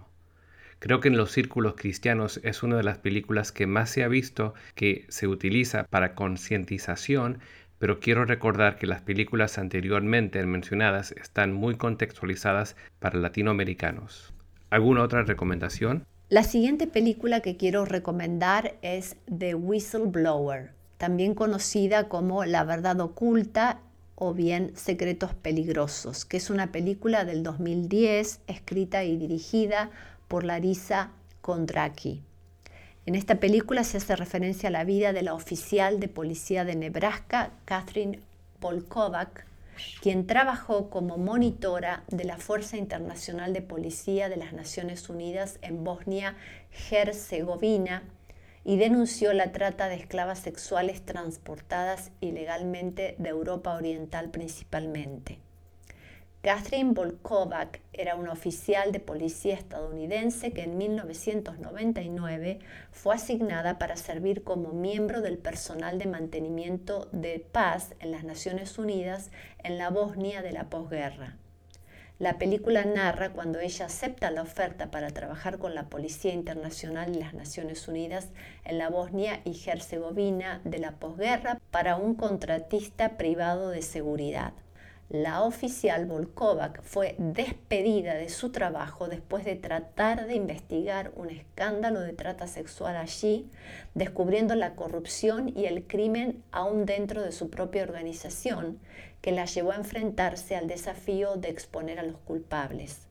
Creo 0.80 1.02
que 1.02 1.10
en 1.10 1.18
los 1.18 1.34
círculos 1.34 1.76
cristianos 1.76 2.40
es 2.46 2.64
una 2.64 2.78
de 2.78 2.84
las 2.84 3.00
películas 3.00 3.52
que 3.52 3.68
más 3.68 3.90
se 3.90 4.06
ha 4.06 4.08
visto 4.08 4.54
que 4.76 5.06
se 5.10 5.28
utiliza 5.28 5.84
para 5.90 6.16
concientización, 6.16 7.40
pero 7.78 8.00
quiero 8.00 8.24
recordar 8.24 8.78
que 8.78 8.88
las 8.88 9.02
películas 9.02 9.58
anteriormente 9.58 10.42
mencionadas 10.46 11.12
están 11.12 11.52
muy 11.52 11.76
contextualizadas 11.76 12.78
para 13.00 13.20
latinoamericanos. 13.20 14.34
¿Alguna 14.70 15.04
otra 15.04 15.24
recomendación? 15.24 16.06
La 16.30 16.44
siguiente 16.44 16.88
película 16.88 17.42
que 17.42 17.58
quiero 17.58 17.84
recomendar 17.84 18.76
es 18.82 19.18
The 19.38 19.54
Whistleblower, 19.56 20.72
también 20.98 21.36
conocida 21.36 22.08
como 22.08 22.46
La 22.46 22.64
verdad 22.64 23.02
oculta 23.02 23.82
o 24.16 24.34
bien 24.34 24.72
Secretos 24.76 25.34
Peligrosos, 25.34 26.26
que 26.26 26.38
es 26.38 26.50
una 26.50 26.72
película 26.72 27.26
del 27.26 27.44
2010 27.44 28.40
escrita 28.48 29.04
y 29.04 29.18
dirigida 29.18 29.92
por 30.28 30.46
Larisa 30.46 31.12
Kondraki. 31.42 32.24
En 33.06 33.16
esta 33.16 33.36
película 33.36 33.84
se 33.84 33.98
hace 33.98 34.16
referencia 34.16 34.70
a 34.70 34.72
la 34.72 34.84
vida 34.84 35.14
de 35.14 35.22
la 35.22 35.36
oficial 35.36 36.00
de 36.00 36.08
policía 36.08 36.66
de 36.66 36.76
Nebraska, 36.76 37.52
Catherine 37.66 38.20
Polkovac, 38.60 39.46
quien 40.02 40.26
trabajó 40.26 40.90
como 40.90 41.18
monitora 41.18 42.04
de 42.08 42.24
la 42.24 42.38
Fuerza 42.38 42.78
Internacional 42.78 43.54
de 43.54 43.62
Policía 43.62 44.28
de 44.30 44.38
las 44.38 44.54
Naciones 44.54 45.08
Unidas 45.10 45.60
en 45.62 45.84
Bosnia-Herzegovina 45.84 48.02
y 48.66 48.78
denunció 48.78 49.32
la 49.32 49.52
trata 49.52 49.88
de 49.88 49.96
esclavas 49.96 50.40
sexuales 50.40 51.06
transportadas 51.06 52.12
ilegalmente 52.20 53.16
de 53.20 53.30
Europa 53.30 53.76
Oriental 53.76 54.32
principalmente. 54.32 55.40
Catherine 56.42 56.94
Volkovac 56.94 57.82
era 57.94 58.16
una 58.16 58.32
oficial 58.32 58.92
de 58.92 59.00
policía 59.00 59.56
estadounidense 59.56 60.52
que 60.52 60.62
en 60.62 60.78
1999 60.78 62.60
fue 62.92 63.16
asignada 63.16 63.80
para 63.80 63.96
servir 63.96 64.44
como 64.44 64.72
miembro 64.72 65.22
del 65.22 65.40
personal 65.40 65.98
de 65.98 66.06
mantenimiento 66.06 67.08
de 67.12 67.40
paz 67.40 67.96
en 68.00 68.12
las 68.12 68.24
Naciones 68.24 68.78
Unidas 68.78 69.32
en 69.64 69.80
la 69.80 69.90
Bosnia 69.90 70.44
de 70.44 70.52
la 70.52 70.70
posguerra. 70.70 71.36
La 72.18 72.38
película 72.38 72.86
narra 72.86 73.34
cuando 73.34 73.60
ella 73.60 73.88
acepta 73.88 74.32
la 74.32 74.44
oferta 74.44 74.90
para 74.90 75.10
trabajar 75.10 75.58
con 75.58 75.76
la 75.76 75.90
Policía 75.90 76.34
Internacional 76.34 77.12
de 77.12 77.20
las 77.20 77.34
Naciones 77.34 77.90
Unidas 77.90 78.30
en 78.64 78.78
la 78.78 78.90
Bosnia 78.90 79.42
y 79.44 79.62
Herzegovina 79.70 80.62
de 80.64 80.80
la 80.80 80.94
posguerra 80.94 81.60
para 81.72 81.98
un 81.98 82.16
contratista 82.16 83.18
privado 83.18 83.70
de 83.70 83.82
seguridad. 83.82 84.54
La 85.10 85.44
oficial 85.44 86.08
Volkovac 86.08 86.82
fue 86.82 87.16
despedida 87.20 88.16
de 88.16 88.30
su 88.30 88.52
trabajo 88.52 89.08
después 89.08 89.46
de 89.46 89.56
tratar 89.56 90.26
de 90.26 90.34
investigar 90.34 91.12
un 91.16 91.30
escándalo 91.30 92.00
de 92.00 92.14
trata 92.14 92.48
sexual 92.48 92.96
allí, 92.96 93.48
descubriendo 93.94 94.56
la 94.56 94.74
corrupción 94.74 95.54
y 95.56 95.66
el 95.66 95.86
crimen 95.86 96.42
aún 96.52 96.88
dentro 96.88 97.22
de 97.22 97.34
su 97.34 97.52
propia 97.52 97.84
organización, 97.84 98.80
que 99.26 99.32
la 99.32 99.46
llevó 99.46 99.72
a 99.72 99.78
enfrentarse 99.78 100.56
al 100.56 100.68
desafío 100.68 101.36
de 101.36 101.50
exponer 101.50 101.98
a 101.98 102.04
los 102.04 102.20
culpables. 102.20 103.08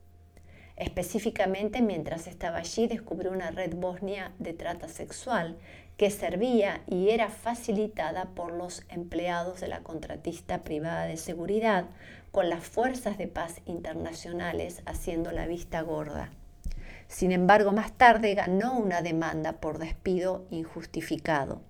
Específicamente, 0.76 1.82
mientras 1.82 2.28
estaba 2.28 2.58
allí, 2.58 2.86
descubrió 2.86 3.32
una 3.32 3.50
red 3.50 3.74
bosnia 3.74 4.30
de 4.38 4.52
trata 4.52 4.86
sexual 4.86 5.58
que 5.96 6.12
servía 6.12 6.82
y 6.86 7.10
era 7.10 7.30
facilitada 7.30 8.26
por 8.26 8.52
los 8.52 8.84
empleados 8.90 9.60
de 9.60 9.66
la 9.66 9.80
contratista 9.80 10.62
privada 10.62 11.06
de 11.06 11.16
seguridad, 11.16 11.86
con 12.30 12.48
las 12.48 12.64
fuerzas 12.64 13.18
de 13.18 13.26
paz 13.26 13.60
internacionales 13.66 14.82
haciendo 14.86 15.32
la 15.32 15.48
vista 15.48 15.80
gorda. 15.80 16.30
Sin 17.08 17.32
embargo, 17.32 17.72
más 17.72 17.90
tarde 17.90 18.36
ganó 18.36 18.78
una 18.78 19.02
demanda 19.02 19.54
por 19.54 19.78
despido 19.78 20.46
injustificado. 20.52 21.60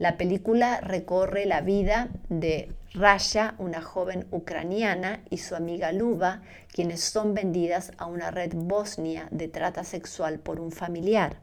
La 0.00 0.16
película 0.16 0.80
recorre 0.80 1.44
la 1.44 1.60
vida 1.60 2.08
de 2.30 2.72
Raya, 2.94 3.54
una 3.58 3.82
joven 3.82 4.26
ucraniana, 4.30 5.20
y 5.28 5.36
su 5.36 5.54
amiga 5.54 5.92
Luba, 5.92 6.40
quienes 6.72 7.04
son 7.04 7.34
vendidas 7.34 7.92
a 7.98 8.06
una 8.06 8.30
red 8.30 8.52
bosnia 8.54 9.28
de 9.30 9.48
trata 9.48 9.84
sexual 9.84 10.38
por 10.38 10.58
un 10.58 10.72
familiar. 10.72 11.36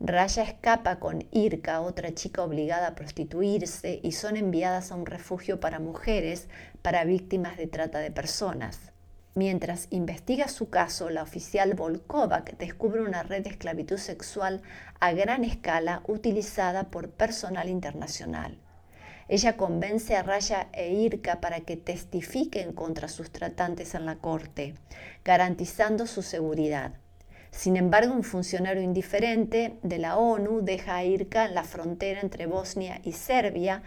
Raya 0.00 0.42
escapa 0.44 0.98
con 0.98 1.26
Irka, 1.32 1.82
otra 1.82 2.14
chica 2.14 2.42
obligada 2.42 2.86
a 2.86 2.94
prostituirse, 2.94 4.00
y 4.02 4.12
son 4.12 4.38
enviadas 4.38 4.90
a 4.90 4.94
un 4.94 5.04
refugio 5.04 5.60
para 5.60 5.78
mujeres 5.78 6.48
para 6.80 7.04
víctimas 7.04 7.58
de 7.58 7.66
trata 7.66 7.98
de 7.98 8.10
personas. 8.10 8.90
Mientras 9.36 9.88
investiga 9.90 10.48
su 10.48 10.70
caso, 10.70 11.10
la 11.10 11.22
oficial 11.22 11.74
Volkovac 11.74 12.56
descubre 12.56 13.02
una 13.02 13.22
red 13.22 13.44
de 13.44 13.50
esclavitud 13.50 13.98
sexual 13.98 14.62
a 14.98 15.12
gran 15.12 15.44
escala 15.44 16.02
utilizada 16.06 16.84
por 16.84 17.10
personal 17.10 17.68
internacional. 17.68 18.56
Ella 19.28 19.58
convence 19.58 20.16
a 20.16 20.22
Raya 20.22 20.68
e 20.72 20.90
Irka 20.94 21.42
para 21.42 21.60
que 21.60 21.76
testifiquen 21.76 22.72
contra 22.72 23.08
sus 23.08 23.30
tratantes 23.30 23.94
en 23.94 24.06
la 24.06 24.16
corte, 24.16 24.72
garantizando 25.22 26.06
su 26.06 26.22
seguridad. 26.22 26.94
Sin 27.50 27.76
embargo, 27.76 28.14
un 28.14 28.24
funcionario 28.24 28.82
indiferente 28.82 29.76
de 29.82 29.98
la 29.98 30.16
ONU 30.16 30.62
deja 30.62 30.96
a 30.96 31.04
Irka 31.04 31.44
en 31.44 31.54
la 31.54 31.64
frontera 31.64 32.22
entre 32.22 32.46
Bosnia 32.46 33.02
y 33.04 33.12
Serbia 33.12 33.82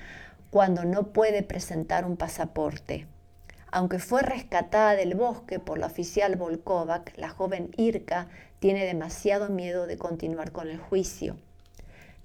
cuando 0.51 0.85
no 0.85 1.07
puede 1.07 1.41
presentar 1.41 2.05
un 2.05 2.17
pasaporte. 2.17 3.07
Aunque 3.71 3.99
fue 3.99 4.21
rescatada 4.21 4.95
del 4.95 5.15
bosque 5.15 5.59
por 5.59 5.77
la 5.77 5.87
oficial 5.87 6.35
Volkovac, 6.35 7.13
la 7.17 7.29
joven 7.29 7.69
Irka 7.77 8.27
tiene 8.59 8.85
demasiado 8.85 9.49
miedo 9.49 9.85
de 9.85 9.97
continuar 9.97 10.51
con 10.51 10.69
el 10.69 10.79
juicio. 10.79 11.37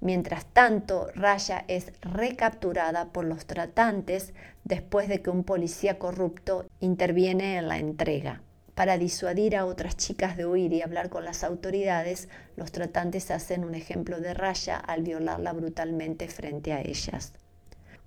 Mientras 0.01 0.45
tanto, 0.45 1.07
Raya 1.15 1.63
es 1.67 1.93
recapturada 2.01 3.05
por 3.05 3.25
los 3.25 3.45
tratantes 3.45 4.33
después 4.63 5.07
de 5.07 5.21
que 5.21 5.29
un 5.29 5.43
policía 5.43 5.99
corrupto 5.99 6.65
interviene 6.79 7.57
en 7.57 7.67
la 7.67 7.77
entrega. 7.77 8.41
Para 8.73 8.97
disuadir 8.97 9.55
a 9.55 9.65
otras 9.65 9.95
chicas 9.95 10.35
de 10.35 10.45
huir 10.45 10.73
y 10.73 10.81
hablar 10.81 11.09
con 11.09 11.23
las 11.23 11.43
autoridades, 11.43 12.27
los 12.57 12.71
tratantes 12.71 13.31
hacen 13.31 13.63
un 13.63 13.73
ejemplo 13.73 14.19
de 14.19 14.33
Raya 14.33 14.77
al 14.77 15.03
violarla 15.03 15.53
brutalmente 15.53 16.27
frente 16.27 16.73
a 16.73 16.81
ellas. 16.81 17.33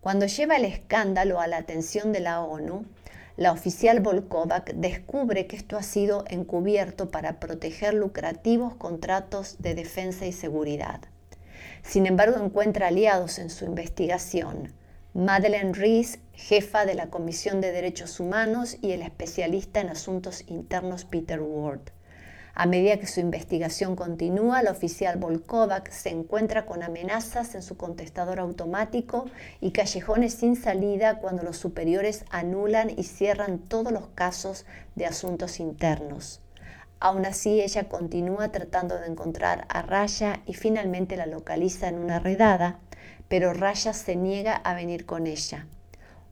Cuando 0.00 0.26
lleva 0.26 0.56
el 0.56 0.64
escándalo 0.64 1.40
a 1.40 1.46
la 1.46 1.56
atención 1.56 2.12
de 2.12 2.20
la 2.20 2.42
ONU, 2.42 2.84
la 3.38 3.52
oficial 3.52 4.00
Volkovac 4.00 4.72
descubre 4.74 5.46
que 5.46 5.54
esto 5.54 5.76
ha 5.76 5.84
sido 5.84 6.24
encubierto 6.28 7.08
para 7.08 7.38
proteger 7.38 7.94
lucrativos 7.94 8.74
contratos 8.74 9.58
de 9.60 9.76
defensa 9.76 10.26
y 10.26 10.32
seguridad. 10.32 11.02
Sin 11.84 12.06
embargo, 12.06 12.44
encuentra 12.44 12.88
aliados 12.88 13.38
en 13.38 13.50
su 13.50 13.64
investigación. 13.64 14.72
Madeleine 15.14 15.72
Rees, 15.72 16.18
jefa 16.32 16.84
de 16.84 16.96
la 16.96 17.10
Comisión 17.10 17.60
de 17.60 17.70
Derechos 17.70 18.18
Humanos, 18.18 18.76
y 18.82 18.90
el 18.90 19.02
especialista 19.02 19.80
en 19.80 19.90
asuntos 19.90 20.42
internos 20.48 21.04
Peter 21.04 21.40
Ward. 21.40 21.92
A 22.60 22.66
medida 22.66 22.98
que 22.98 23.06
su 23.06 23.20
investigación 23.20 23.94
continúa, 23.94 24.64
la 24.64 24.72
oficial 24.72 25.16
Volkovac 25.16 25.92
se 25.92 26.08
encuentra 26.08 26.66
con 26.66 26.82
amenazas 26.82 27.54
en 27.54 27.62
su 27.62 27.76
contestador 27.76 28.40
automático 28.40 29.26
y 29.60 29.70
callejones 29.70 30.34
sin 30.34 30.56
salida 30.56 31.20
cuando 31.20 31.44
los 31.44 31.56
superiores 31.56 32.24
anulan 32.30 32.90
y 32.90 33.04
cierran 33.04 33.60
todos 33.60 33.92
los 33.92 34.08
casos 34.08 34.66
de 34.96 35.06
asuntos 35.06 35.60
internos. 35.60 36.40
Aún 36.98 37.26
así, 37.26 37.60
ella 37.60 37.88
continúa 37.88 38.50
tratando 38.50 38.98
de 38.98 39.06
encontrar 39.06 39.64
a 39.68 39.82
Raya 39.82 40.40
y 40.44 40.54
finalmente 40.54 41.16
la 41.16 41.26
localiza 41.26 41.86
en 41.86 42.00
una 42.00 42.18
redada 42.18 42.80
pero 43.28 43.52
Raya 43.52 43.92
se 43.92 44.16
niega 44.16 44.56
a 44.56 44.74
venir 44.74 45.04
con 45.06 45.26
ella. 45.26 45.66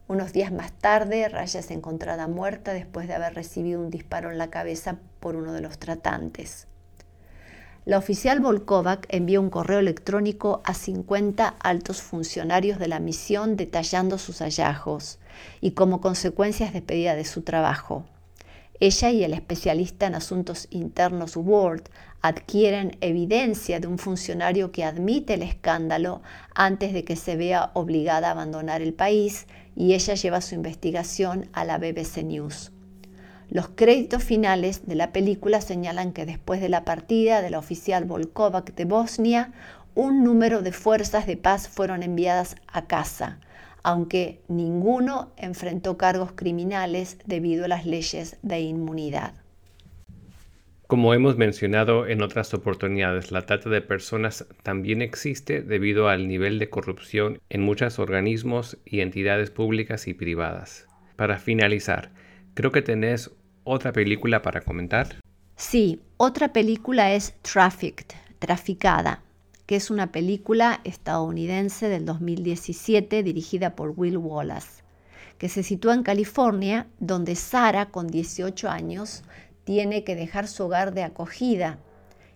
Unos 0.08 0.32
días 0.32 0.52
más 0.52 0.72
tarde, 0.72 1.28
Raya 1.28 1.60
es 1.60 1.70
encontrada 1.70 2.26
muerta 2.26 2.72
después 2.72 3.06
de 3.08 3.14
haber 3.14 3.34
recibido 3.34 3.80
un 3.80 3.90
disparo 3.90 4.30
en 4.30 4.38
la 4.38 4.50
cabeza 4.50 4.96
por 5.26 5.34
uno 5.34 5.52
de 5.52 5.60
los 5.60 5.80
tratantes. 5.80 6.68
La 7.84 7.98
oficial 7.98 8.38
Volkovac 8.38 9.08
envió 9.08 9.40
un 9.40 9.50
correo 9.50 9.80
electrónico 9.80 10.62
a 10.64 10.72
50 10.72 11.48
altos 11.48 12.00
funcionarios 12.00 12.78
de 12.78 12.86
la 12.86 13.00
misión 13.00 13.56
detallando 13.56 14.18
sus 14.18 14.38
hallazgos 14.38 15.18
y 15.60 15.72
como 15.72 16.00
consecuencia 16.00 16.66
es 16.66 16.72
despedida 16.72 17.16
de 17.16 17.24
su 17.24 17.42
trabajo. 17.42 18.04
Ella 18.78 19.10
y 19.10 19.24
el 19.24 19.34
especialista 19.34 20.06
en 20.06 20.14
asuntos 20.14 20.68
internos 20.70 21.36
Ward 21.36 21.82
adquieren 22.22 22.96
evidencia 23.00 23.80
de 23.80 23.88
un 23.88 23.98
funcionario 23.98 24.70
que 24.70 24.84
admite 24.84 25.34
el 25.34 25.42
escándalo 25.42 26.22
antes 26.54 26.92
de 26.92 27.04
que 27.04 27.16
se 27.16 27.34
vea 27.34 27.72
obligada 27.74 28.28
a 28.28 28.30
abandonar 28.30 28.80
el 28.80 28.94
país 28.94 29.48
y 29.74 29.94
ella 29.94 30.14
lleva 30.14 30.40
su 30.40 30.54
investigación 30.54 31.48
a 31.52 31.64
la 31.64 31.78
BBC 31.78 32.22
News. 32.22 32.70
Los 33.48 33.68
créditos 33.68 34.24
finales 34.24 34.86
de 34.86 34.96
la 34.96 35.12
película 35.12 35.60
señalan 35.60 36.12
que 36.12 36.26
después 36.26 36.60
de 36.60 36.68
la 36.68 36.84
partida 36.84 37.42
de 37.42 37.50
la 37.50 37.58
oficial 37.58 38.04
Volkovac 38.04 38.74
de 38.74 38.84
Bosnia, 38.84 39.52
un 39.94 40.24
número 40.24 40.62
de 40.62 40.72
fuerzas 40.72 41.26
de 41.26 41.36
paz 41.36 41.68
fueron 41.68 42.02
enviadas 42.02 42.56
a 42.66 42.86
casa, 42.86 43.38
aunque 43.82 44.40
ninguno 44.48 45.30
enfrentó 45.36 45.96
cargos 45.96 46.32
criminales 46.32 47.18
debido 47.24 47.64
a 47.64 47.68
las 47.68 47.86
leyes 47.86 48.36
de 48.42 48.60
inmunidad. 48.60 49.34
Como 50.88 51.14
hemos 51.14 51.36
mencionado 51.36 52.06
en 52.06 52.22
otras 52.22 52.52
oportunidades, 52.54 53.32
la 53.32 53.46
trata 53.46 53.70
de 53.70 53.80
personas 53.80 54.46
también 54.62 55.02
existe 55.02 55.62
debido 55.62 56.08
al 56.08 56.28
nivel 56.28 56.58
de 56.58 56.68
corrupción 56.68 57.40
en 57.48 57.62
muchos 57.62 57.98
organismos 57.98 58.78
y 58.84 59.00
entidades 59.00 59.50
públicas 59.50 60.06
y 60.06 60.14
privadas. 60.14 60.86
Para 61.16 61.38
finalizar, 61.38 62.10
creo 62.56 62.72
que 62.72 62.82
tenés 62.82 63.30
otra 63.64 63.92
película 63.92 64.40
para 64.40 64.62
comentar. 64.62 65.20
Sí, 65.56 66.00
otra 66.16 66.54
película 66.54 67.12
es 67.12 67.34
Trafficked, 67.42 68.16
Traficada, 68.38 69.22
que 69.66 69.76
es 69.76 69.90
una 69.90 70.10
película 70.10 70.80
estadounidense 70.84 71.88
del 71.88 72.06
2017 72.06 73.22
dirigida 73.22 73.76
por 73.76 73.92
Will 73.94 74.16
Wallace, 74.16 74.82
que 75.36 75.50
se 75.50 75.62
sitúa 75.62 75.92
en 75.94 76.02
California, 76.02 76.86
donde 76.98 77.34
Sara, 77.36 77.90
con 77.90 78.06
18 78.06 78.70
años, 78.70 79.22
tiene 79.64 80.02
que 80.02 80.16
dejar 80.16 80.48
su 80.48 80.64
hogar 80.64 80.94
de 80.94 81.02
acogida 81.02 81.78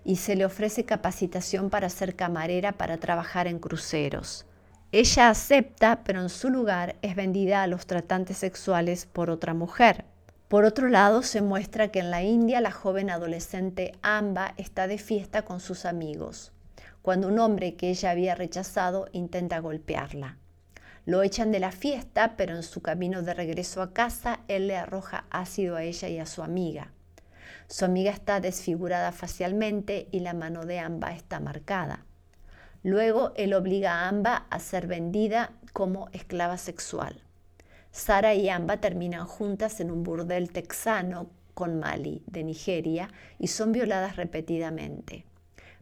y 0.05 0.17
se 0.17 0.37
le 0.37 0.45
ofrece 0.45 0.85
capacitación 0.85 1.71
para 1.71 1.89
ser 1.89 2.15
camarera 2.15 2.73
para 2.73 2.99
trabajar 2.99 3.47
en 3.47 3.59
cruceros. 3.59 4.45
Ella 4.93 5.31
acepta, 5.31 6.03
pero 6.05 6.21
en 6.21 6.29
su 6.29 6.51
lugar 6.51 6.97
es 7.03 7.15
vendida 7.15 7.63
a 7.63 7.67
los 7.67 7.87
tratantes 7.87 8.39
sexuales 8.39 9.07
por 9.07 9.31
otra 9.31 9.55
mujer. 9.55 10.05
Por 10.49 10.65
otro 10.65 10.89
lado, 10.89 11.23
se 11.23 11.43
muestra 11.43 11.89
que 11.89 12.01
en 12.01 12.11
la 12.11 12.23
India 12.23 12.61
la 12.61 12.73
joven 12.73 13.11
adolescente 13.11 13.93
Amba 14.03 14.55
está 14.57 14.89
de 14.89 14.99
fiesta 14.99 15.43
con 15.43 15.61
sus 15.61 15.85
amigos 15.85 16.53
cuando 17.03 17.29
un 17.29 17.39
hombre 17.39 17.77
que 17.77 17.91
ella 17.91 18.11
había 18.11 18.35
rechazado 18.35 19.09
intenta 19.13 19.59
golpearla. 19.59 20.37
Lo 21.07 21.23
echan 21.23 21.51
de 21.51 21.61
la 21.61 21.73
fiesta, 21.73 22.35
pero 22.37 22.55
en 22.55 22.63
su 22.63 22.83
camino 22.83 23.23
de 23.23 23.35
regreso 23.35 23.81
a 23.81 23.93
casa, 23.93 24.41
él 24.49 24.69
le 24.69 24.77
arroja 24.77 25.25
ácido 25.31 25.77
a 25.77 25.83
ella 25.83 26.09
y 26.09 26.19
a 26.19 26.27
su 26.27 26.43
amiga. 26.43 26.93
Su 27.69 27.85
amiga 27.85 28.11
está 28.11 28.41
desfigurada 28.41 29.13
facialmente 29.13 30.09
y 30.11 30.21
la 30.21 30.35
mano 30.35 30.67
de 30.67 30.79
Amba 30.79 31.13
está 31.13 31.41
marcada. 31.41 32.05
Luego 32.83 33.33
él 33.37 33.53
obliga 33.55 33.93
a 33.93 34.09
Amba 34.09 34.47
a 34.49 34.59
ser 34.59 34.87
vendida 34.87 35.53
como 35.73 36.09
esclava 36.13 36.57
sexual. 36.57 37.23
Sara 37.93 38.35
y 38.35 38.49
Amba 38.49 38.79
terminan 38.79 39.27
juntas 39.27 39.81
en 39.81 39.91
un 39.91 40.03
burdel 40.03 40.51
texano 40.51 41.29
con 41.55 41.79
Mali, 41.79 42.23
de 42.27 42.45
Nigeria, 42.45 43.11
y 43.39 43.49
son 43.49 43.73
violadas 43.73 44.17
repetidamente. 44.17 45.27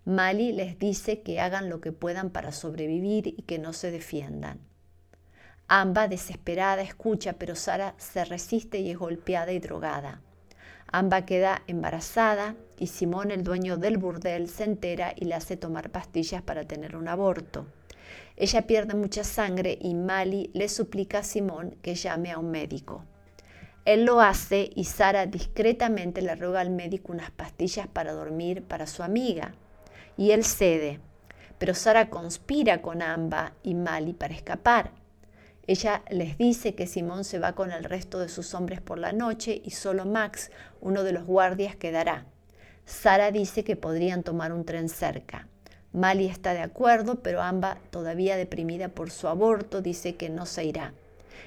Mali 0.05 0.53
les 0.53 0.79
dice 0.79 1.21
que 1.21 1.41
hagan 1.41 1.69
lo 1.69 1.81
que 1.81 1.93
puedan 1.93 2.31
para 2.31 2.51
sobrevivir 2.51 3.29
y 3.29 3.43
que 3.43 3.59
no 3.59 3.73
se 3.73 3.91
defiendan. 3.91 4.59
Amba, 5.69 6.09
desesperada, 6.09 6.81
escucha, 6.81 7.35
pero 7.35 7.55
Sara 7.55 7.95
se 7.99 8.25
resiste 8.25 8.79
y 8.79 8.91
es 8.91 8.99
golpeada 8.99 9.53
y 9.53 9.59
drogada. 9.59 10.23
Amba 10.91 11.27
queda 11.27 11.63
embarazada 11.67 12.57
y 12.79 12.87
Simón, 12.87 13.31
el 13.31 13.43
dueño 13.43 13.77
del 13.77 13.99
burdel, 13.99 14.49
se 14.49 14.65
entera 14.65 15.13
y 15.17 15.25
le 15.25 15.35
hace 15.35 15.57
tomar 15.57 15.91
pastillas 15.91 16.43
para 16.43 16.65
tener 16.65 16.97
un 16.97 17.09
aborto. 17.09 17.67
Ella 18.37 18.67
pierde 18.67 18.95
mucha 18.95 19.25
sangre 19.25 19.77
y 19.81 19.95
Mali 19.95 20.51
le 20.55 20.69
suplica 20.69 21.19
a 21.19 21.23
Simón 21.25 21.77
que 21.83 21.95
llame 21.95 22.31
a 22.31 22.39
un 22.39 22.51
médico. 22.51 23.05
Él 23.85 24.05
lo 24.05 24.21
hace 24.21 24.71
y 24.75 24.85
Sara 24.85 25.27
discretamente 25.27 26.23
le 26.23 26.35
ruega 26.37 26.61
al 26.61 26.71
médico 26.71 27.13
unas 27.13 27.31
pastillas 27.31 27.87
para 27.87 28.13
dormir 28.13 28.63
para 28.63 28.87
su 28.87 29.03
amiga. 29.03 29.55
Y 30.17 30.33
él 30.33 30.45
cede. 30.45 31.01
Pero 31.59 31.75
Sara 31.75 32.11
conspira 32.11 32.83
con 32.83 33.03
Amba 33.03 33.55
y 33.63 33.75
Mali 33.75 34.13
para 34.13 34.35
escapar. 34.35 34.93
Ella 35.67 36.03
les 36.11 36.39
dice 36.39 36.75
que 36.75 36.87
Simón 36.87 37.25
se 37.25 37.39
va 37.39 37.55
con 37.55 37.73
el 37.73 37.85
resto 37.85 38.21
de 38.21 38.29
sus 38.29 38.55
hombres 38.55 38.81
por 38.81 38.99
la 38.99 39.13
noche 39.13 39.61
y 39.65 39.71
solo 39.71 40.07
Max, 40.07 40.51
uno 40.81 41.03
de 41.03 41.13
los 41.13 41.25
guardias, 41.25 41.77
quedará. 41.77 42.27
Sara 42.89 43.31
dice 43.31 43.65
que 43.65 43.77
podrían 43.77 44.23
tomar 44.23 44.51
un 44.51 44.65
tren 44.65 44.89
cerca. 44.89 45.47
Mali 45.93 46.25
está 46.25 46.55
de 46.55 46.63
acuerdo, 46.63 47.17
pero 47.17 47.43
Amba, 47.43 47.77
todavía 47.91 48.35
deprimida 48.39 48.89
por 48.89 49.11
su 49.11 49.29
aborto, 49.29 49.83
dice 49.83 50.17
que 50.17 50.31
no 50.31 50.47
se 50.47 50.65
irá. 50.65 50.95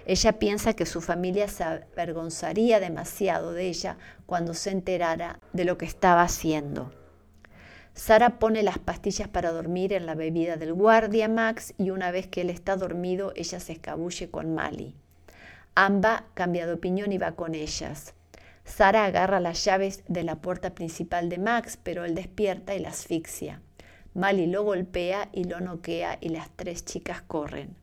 Ella 0.05 0.33
piensa 0.33 0.75
que 0.75 0.85
su 0.85 1.01
familia 1.01 1.47
se 1.47 1.63
avergonzaría 1.63 2.79
demasiado 2.79 3.53
de 3.53 3.69
ella 3.69 3.97
cuando 4.27 4.53
se 4.53 4.69
enterara 4.69 5.39
de 5.51 5.65
lo 5.65 5.79
que 5.79 5.85
estaba 5.85 6.21
haciendo. 6.21 6.93
Sara 7.95 8.37
pone 8.37 8.61
las 8.61 8.77
pastillas 8.77 9.27
para 9.27 9.51
dormir 9.51 9.93
en 9.93 10.05
la 10.05 10.13
bebida 10.13 10.57
del 10.57 10.73
guardia 10.73 11.27
Max 11.27 11.73
y 11.79 11.89
una 11.89 12.11
vez 12.11 12.27
que 12.27 12.41
él 12.41 12.51
está 12.51 12.75
dormido, 12.75 13.33
ella 13.35 13.59
se 13.59 13.73
escabulle 13.73 14.29
con 14.29 14.53
Mali. 14.53 14.95
Amba 15.73 16.25
cambia 16.35 16.67
de 16.67 16.73
opinión 16.73 17.11
y 17.11 17.17
va 17.17 17.31
con 17.31 17.55
ellas. 17.55 18.13
Sara 18.73 19.03
agarra 19.03 19.41
las 19.41 19.65
llaves 19.65 20.01
de 20.07 20.23
la 20.23 20.37
puerta 20.37 20.73
principal 20.73 21.27
de 21.27 21.37
Max, 21.37 21.77
pero 21.83 22.05
él 22.05 22.15
despierta 22.15 22.73
y 22.73 22.79
la 22.79 22.89
asfixia. 22.89 23.61
Mali 24.13 24.47
lo 24.47 24.63
golpea 24.63 25.27
y 25.33 25.43
lo 25.43 25.59
noquea 25.59 26.17
y 26.21 26.29
las 26.29 26.49
tres 26.55 26.85
chicas 26.85 27.21
corren. 27.21 27.75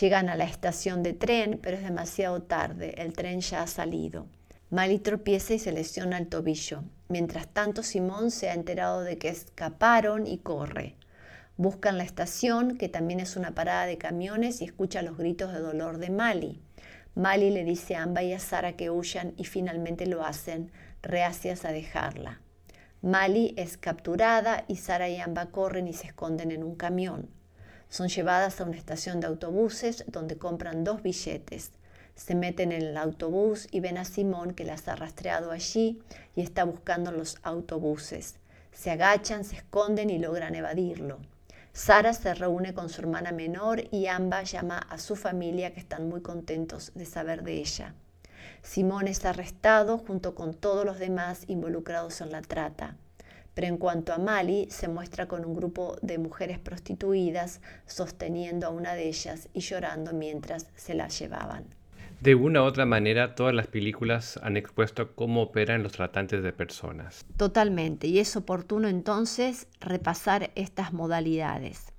Llegan 0.00 0.30
a 0.30 0.34
la 0.34 0.44
estación 0.44 1.02
de 1.02 1.12
tren, 1.12 1.60
pero 1.62 1.76
es 1.76 1.82
demasiado 1.82 2.40
tarde, 2.40 2.94
el 2.96 3.12
tren 3.12 3.42
ya 3.42 3.62
ha 3.62 3.66
salido. 3.66 4.26
Mali 4.70 4.98
tropieza 5.00 5.52
y 5.52 5.58
se 5.58 5.70
lesiona 5.70 6.16
el 6.16 6.28
tobillo. 6.28 6.82
Mientras 7.08 7.46
tanto, 7.48 7.82
Simón 7.82 8.30
se 8.30 8.48
ha 8.48 8.54
enterado 8.54 9.02
de 9.02 9.18
que 9.18 9.28
escaparon 9.28 10.26
y 10.26 10.38
corre. 10.38 10.96
Buscan 11.58 11.98
la 11.98 12.04
estación, 12.04 12.78
que 12.78 12.88
también 12.88 13.20
es 13.20 13.36
una 13.36 13.54
parada 13.54 13.84
de 13.84 13.98
camiones, 13.98 14.62
y 14.62 14.64
escucha 14.64 15.02
los 15.02 15.18
gritos 15.18 15.52
de 15.52 15.60
dolor 15.60 15.98
de 15.98 16.08
Mali. 16.08 16.62
Mali 17.16 17.48
le 17.48 17.64
dice 17.64 17.96
a 17.96 18.02
Amba 18.02 18.22
y 18.22 18.34
a 18.34 18.38
Sara 18.38 18.74
que 18.74 18.90
huyan 18.90 19.32
y 19.38 19.44
finalmente 19.44 20.04
lo 20.04 20.22
hacen, 20.22 20.70
reacias 21.00 21.64
a 21.64 21.72
dejarla. 21.72 22.42
Mali 23.00 23.54
es 23.56 23.78
capturada 23.78 24.66
y 24.68 24.76
Sara 24.76 25.08
y 25.08 25.18
Amba 25.18 25.46
corren 25.46 25.88
y 25.88 25.94
se 25.94 26.08
esconden 26.08 26.50
en 26.50 26.62
un 26.62 26.74
camión. 26.74 27.30
Son 27.88 28.08
llevadas 28.08 28.60
a 28.60 28.64
una 28.64 28.76
estación 28.76 29.20
de 29.20 29.28
autobuses 29.28 30.04
donde 30.08 30.36
compran 30.36 30.84
dos 30.84 31.02
billetes. 31.02 31.70
Se 32.16 32.34
meten 32.34 32.70
en 32.70 32.82
el 32.82 32.96
autobús 32.98 33.66
y 33.70 33.80
ven 33.80 33.96
a 33.96 34.04
Simón 34.04 34.52
que 34.52 34.64
las 34.64 34.86
ha 34.86 34.94
rastreado 34.94 35.52
allí 35.52 36.02
y 36.34 36.42
está 36.42 36.64
buscando 36.64 37.12
los 37.12 37.38
autobuses. 37.42 38.34
Se 38.72 38.90
agachan, 38.90 39.44
se 39.44 39.56
esconden 39.56 40.10
y 40.10 40.18
logran 40.18 40.54
evadirlo. 40.54 41.18
Sara 41.76 42.14
se 42.14 42.32
reúne 42.32 42.72
con 42.72 42.88
su 42.88 43.02
hermana 43.02 43.32
menor 43.32 43.84
y 43.90 44.06
Amba 44.06 44.42
llama 44.44 44.78
a 44.78 44.96
su 44.96 45.14
familia 45.14 45.74
que 45.74 45.80
están 45.80 46.08
muy 46.08 46.22
contentos 46.22 46.90
de 46.94 47.04
saber 47.04 47.42
de 47.42 47.58
ella. 47.58 47.94
Simón 48.62 49.08
es 49.08 49.26
arrestado 49.26 49.98
junto 49.98 50.34
con 50.34 50.54
todos 50.54 50.86
los 50.86 50.98
demás 50.98 51.44
involucrados 51.48 52.22
en 52.22 52.32
la 52.32 52.40
trata. 52.40 52.96
Pero 53.52 53.66
en 53.66 53.76
cuanto 53.76 54.14
a 54.14 54.18
Mali, 54.18 54.68
se 54.70 54.88
muestra 54.88 55.28
con 55.28 55.44
un 55.44 55.54
grupo 55.54 55.98
de 56.00 56.16
mujeres 56.16 56.58
prostituidas 56.58 57.60
sosteniendo 57.84 58.66
a 58.66 58.70
una 58.70 58.94
de 58.94 59.08
ellas 59.08 59.50
y 59.52 59.60
llorando 59.60 60.14
mientras 60.14 60.68
se 60.76 60.94
la 60.94 61.08
llevaban. 61.08 61.66
De 62.20 62.34
una 62.34 62.62
u 62.62 62.64
otra 62.64 62.86
manera, 62.86 63.34
todas 63.34 63.54
las 63.54 63.66
películas 63.66 64.40
han 64.42 64.56
expuesto 64.56 65.14
cómo 65.14 65.42
operan 65.42 65.82
los 65.82 65.92
tratantes 65.92 66.42
de 66.42 66.52
personas. 66.52 67.24
Totalmente, 67.36 68.06
y 68.06 68.18
es 68.18 68.36
oportuno 68.36 68.88
entonces 68.88 69.68
repasar 69.80 70.50
estas 70.54 70.92
modalidades. 70.92 71.92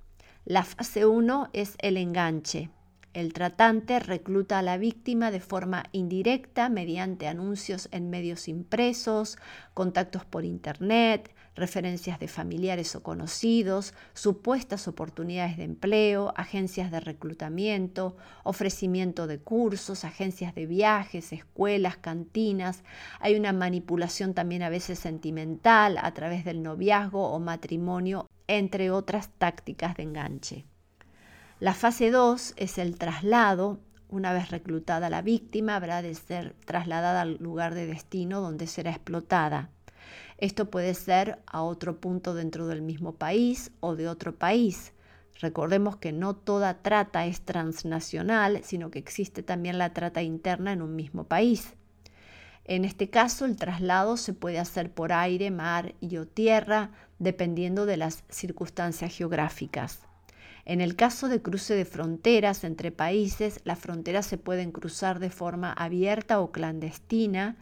La 0.44 0.64
fase 0.64 1.06
1 1.06 1.50
es 1.52 1.76
el 1.78 1.96
enganche. 1.96 2.70
El 3.14 3.32
tratante 3.32 4.00
recluta 4.00 4.58
a 4.58 4.62
la 4.62 4.76
víctima 4.76 5.30
de 5.30 5.40
forma 5.40 5.84
indirecta 5.92 6.68
mediante 6.68 7.26
anuncios 7.26 7.88
en 7.92 8.10
medios 8.10 8.48
impresos, 8.48 9.38
contactos 9.72 10.24
por 10.24 10.44
Internet, 10.44 11.34
referencias 11.58 12.18
de 12.18 12.28
familiares 12.28 12.94
o 12.96 13.02
conocidos, 13.02 13.92
supuestas 14.14 14.88
oportunidades 14.88 15.56
de 15.56 15.64
empleo, 15.64 16.32
agencias 16.36 16.90
de 16.90 17.00
reclutamiento, 17.00 18.16
ofrecimiento 18.44 19.26
de 19.26 19.38
cursos, 19.38 20.04
agencias 20.04 20.54
de 20.54 20.66
viajes, 20.66 21.32
escuelas, 21.32 21.96
cantinas. 21.96 22.84
Hay 23.20 23.34
una 23.36 23.52
manipulación 23.52 24.34
también 24.34 24.62
a 24.62 24.70
veces 24.70 24.98
sentimental 24.98 25.98
a 26.00 26.12
través 26.14 26.44
del 26.44 26.62
noviazgo 26.62 27.30
o 27.30 27.38
matrimonio, 27.40 28.26
entre 28.46 28.90
otras 28.90 29.28
tácticas 29.36 29.96
de 29.96 30.04
enganche. 30.04 30.64
La 31.60 31.74
fase 31.74 32.10
2 32.10 32.54
es 32.56 32.78
el 32.78 32.96
traslado. 32.96 33.80
Una 34.08 34.32
vez 34.32 34.50
reclutada 34.50 35.10
la 35.10 35.22
víctima, 35.22 35.76
habrá 35.76 36.02
de 36.02 36.14
ser 36.14 36.54
trasladada 36.64 37.22
al 37.22 37.36
lugar 37.38 37.74
de 37.74 37.86
destino 37.86 38.40
donde 38.40 38.66
será 38.66 38.92
explotada. 38.92 39.70
Esto 40.38 40.70
puede 40.70 40.94
ser 40.94 41.40
a 41.46 41.62
otro 41.62 42.00
punto 42.00 42.32
dentro 42.32 42.68
del 42.68 42.80
mismo 42.80 43.16
país 43.16 43.72
o 43.80 43.96
de 43.96 44.08
otro 44.08 44.36
país. 44.36 44.92
Recordemos 45.40 45.96
que 45.96 46.12
no 46.12 46.34
toda 46.34 46.82
trata 46.82 47.26
es 47.26 47.40
transnacional, 47.40 48.60
sino 48.62 48.90
que 48.90 49.00
existe 49.00 49.42
también 49.42 49.78
la 49.78 49.92
trata 49.92 50.22
interna 50.22 50.72
en 50.72 50.82
un 50.82 50.96
mismo 50.96 51.24
país. 51.24 51.74
En 52.64 52.84
este 52.84 53.08
caso, 53.08 53.46
el 53.46 53.56
traslado 53.56 54.16
se 54.16 54.32
puede 54.32 54.58
hacer 54.58 54.92
por 54.92 55.12
aire, 55.12 55.50
mar 55.50 55.94
y 56.00 56.18
o 56.18 56.26
tierra, 56.26 56.90
dependiendo 57.18 57.86
de 57.86 57.96
las 57.96 58.24
circunstancias 58.28 59.16
geográficas. 59.16 60.00
En 60.64 60.80
el 60.80 60.94
caso 60.94 61.28
de 61.28 61.40
cruce 61.40 61.74
de 61.74 61.86
fronteras 61.86 62.62
entre 62.62 62.92
países, 62.92 63.60
las 63.64 63.78
fronteras 63.78 64.26
se 64.26 64.36
pueden 64.36 64.70
cruzar 64.70 65.18
de 65.18 65.30
forma 65.30 65.72
abierta 65.72 66.40
o 66.40 66.52
clandestina, 66.52 67.56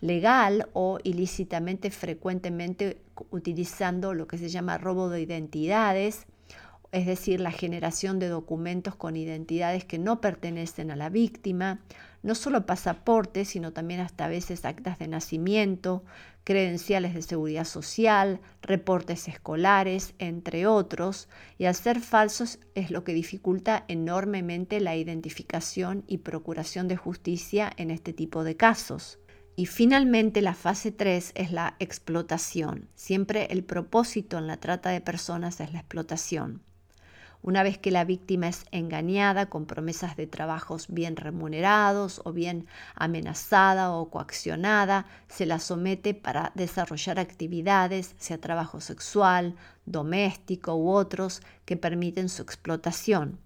legal 0.00 0.68
o 0.72 0.98
ilícitamente 1.02 1.90
frecuentemente 1.90 3.00
utilizando 3.30 4.14
lo 4.14 4.26
que 4.26 4.38
se 4.38 4.48
llama 4.48 4.78
robo 4.78 5.08
de 5.10 5.20
identidades, 5.20 6.26
es 6.92 7.06
decir, 7.06 7.40
la 7.40 7.52
generación 7.52 8.18
de 8.18 8.28
documentos 8.28 8.96
con 8.96 9.16
identidades 9.16 9.84
que 9.84 9.98
no 9.98 10.20
pertenecen 10.20 10.90
a 10.90 10.96
la 10.96 11.08
víctima, 11.08 11.80
no 12.22 12.34
solo 12.34 12.66
pasaportes, 12.66 13.48
sino 13.48 13.72
también 13.72 14.00
hasta 14.00 14.26
veces 14.26 14.64
actas 14.64 14.98
de 14.98 15.06
nacimiento, 15.06 16.02
credenciales 16.42 17.14
de 17.14 17.22
seguridad 17.22 17.64
social, 17.64 18.40
reportes 18.60 19.28
escolares, 19.28 20.14
entre 20.18 20.66
otros, 20.66 21.28
y 21.58 21.66
al 21.66 21.76
ser 21.76 22.00
falsos 22.00 22.58
es 22.74 22.90
lo 22.90 23.04
que 23.04 23.14
dificulta 23.14 23.84
enormemente 23.86 24.80
la 24.80 24.96
identificación 24.96 26.02
y 26.08 26.18
procuración 26.18 26.88
de 26.88 26.96
justicia 26.96 27.70
en 27.76 27.92
este 27.92 28.12
tipo 28.12 28.42
de 28.42 28.56
casos. 28.56 29.19
Y 29.60 29.66
finalmente 29.66 30.40
la 30.40 30.54
fase 30.54 30.90
3 30.90 31.32
es 31.34 31.52
la 31.52 31.74
explotación. 31.80 32.88
Siempre 32.94 33.44
el 33.50 33.62
propósito 33.62 34.38
en 34.38 34.46
la 34.46 34.56
trata 34.56 34.88
de 34.88 35.02
personas 35.02 35.60
es 35.60 35.70
la 35.74 35.80
explotación. 35.80 36.62
Una 37.42 37.62
vez 37.62 37.76
que 37.76 37.90
la 37.90 38.06
víctima 38.06 38.48
es 38.48 38.64
engañada 38.70 39.50
con 39.50 39.66
promesas 39.66 40.16
de 40.16 40.26
trabajos 40.26 40.86
bien 40.88 41.14
remunerados 41.14 42.22
o 42.24 42.32
bien 42.32 42.68
amenazada 42.94 43.92
o 43.92 44.08
coaccionada, 44.08 45.04
se 45.28 45.44
la 45.44 45.58
somete 45.58 46.14
para 46.14 46.52
desarrollar 46.54 47.18
actividades, 47.18 48.14
sea 48.16 48.40
trabajo 48.40 48.80
sexual, 48.80 49.56
doméstico 49.84 50.74
u 50.74 50.88
otros, 50.88 51.42
que 51.66 51.76
permiten 51.76 52.30
su 52.30 52.40
explotación. 52.40 53.38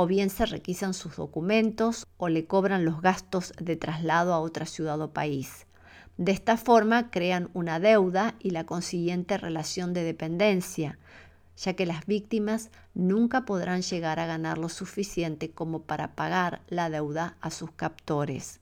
O 0.00 0.06
bien 0.06 0.30
se 0.30 0.46
requisan 0.46 0.94
sus 0.94 1.16
documentos 1.16 2.06
o 2.18 2.28
le 2.28 2.44
cobran 2.44 2.84
los 2.84 3.02
gastos 3.02 3.52
de 3.60 3.74
traslado 3.74 4.32
a 4.32 4.38
otra 4.38 4.64
ciudad 4.64 5.00
o 5.00 5.12
país. 5.12 5.66
De 6.18 6.30
esta 6.30 6.56
forma 6.56 7.10
crean 7.10 7.50
una 7.52 7.80
deuda 7.80 8.36
y 8.38 8.50
la 8.50 8.62
consiguiente 8.62 9.38
relación 9.38 9.94
de 9.94 10.04
dependencia, 10.04 11.00
ya 11.56 11.74
que 11.74 11.84
las 11.84 12.06
víctimas 12.06 12.70
nunca 12.94 13.44
podrán 13.44 13.82
llegar 13.82 14.20
a 14.20 14.26
ganar 14.26 14.56
lo 14.56 14.68
suficiente 14.68 15.50
como 15.50 15.82
para 15.82 16.14
pagar 16.14 16.60
la 16.68 16.90
deuda 16.90 17.36
a 17.40 17.50
sus 17.50 17.72
captores. 17.72 18.60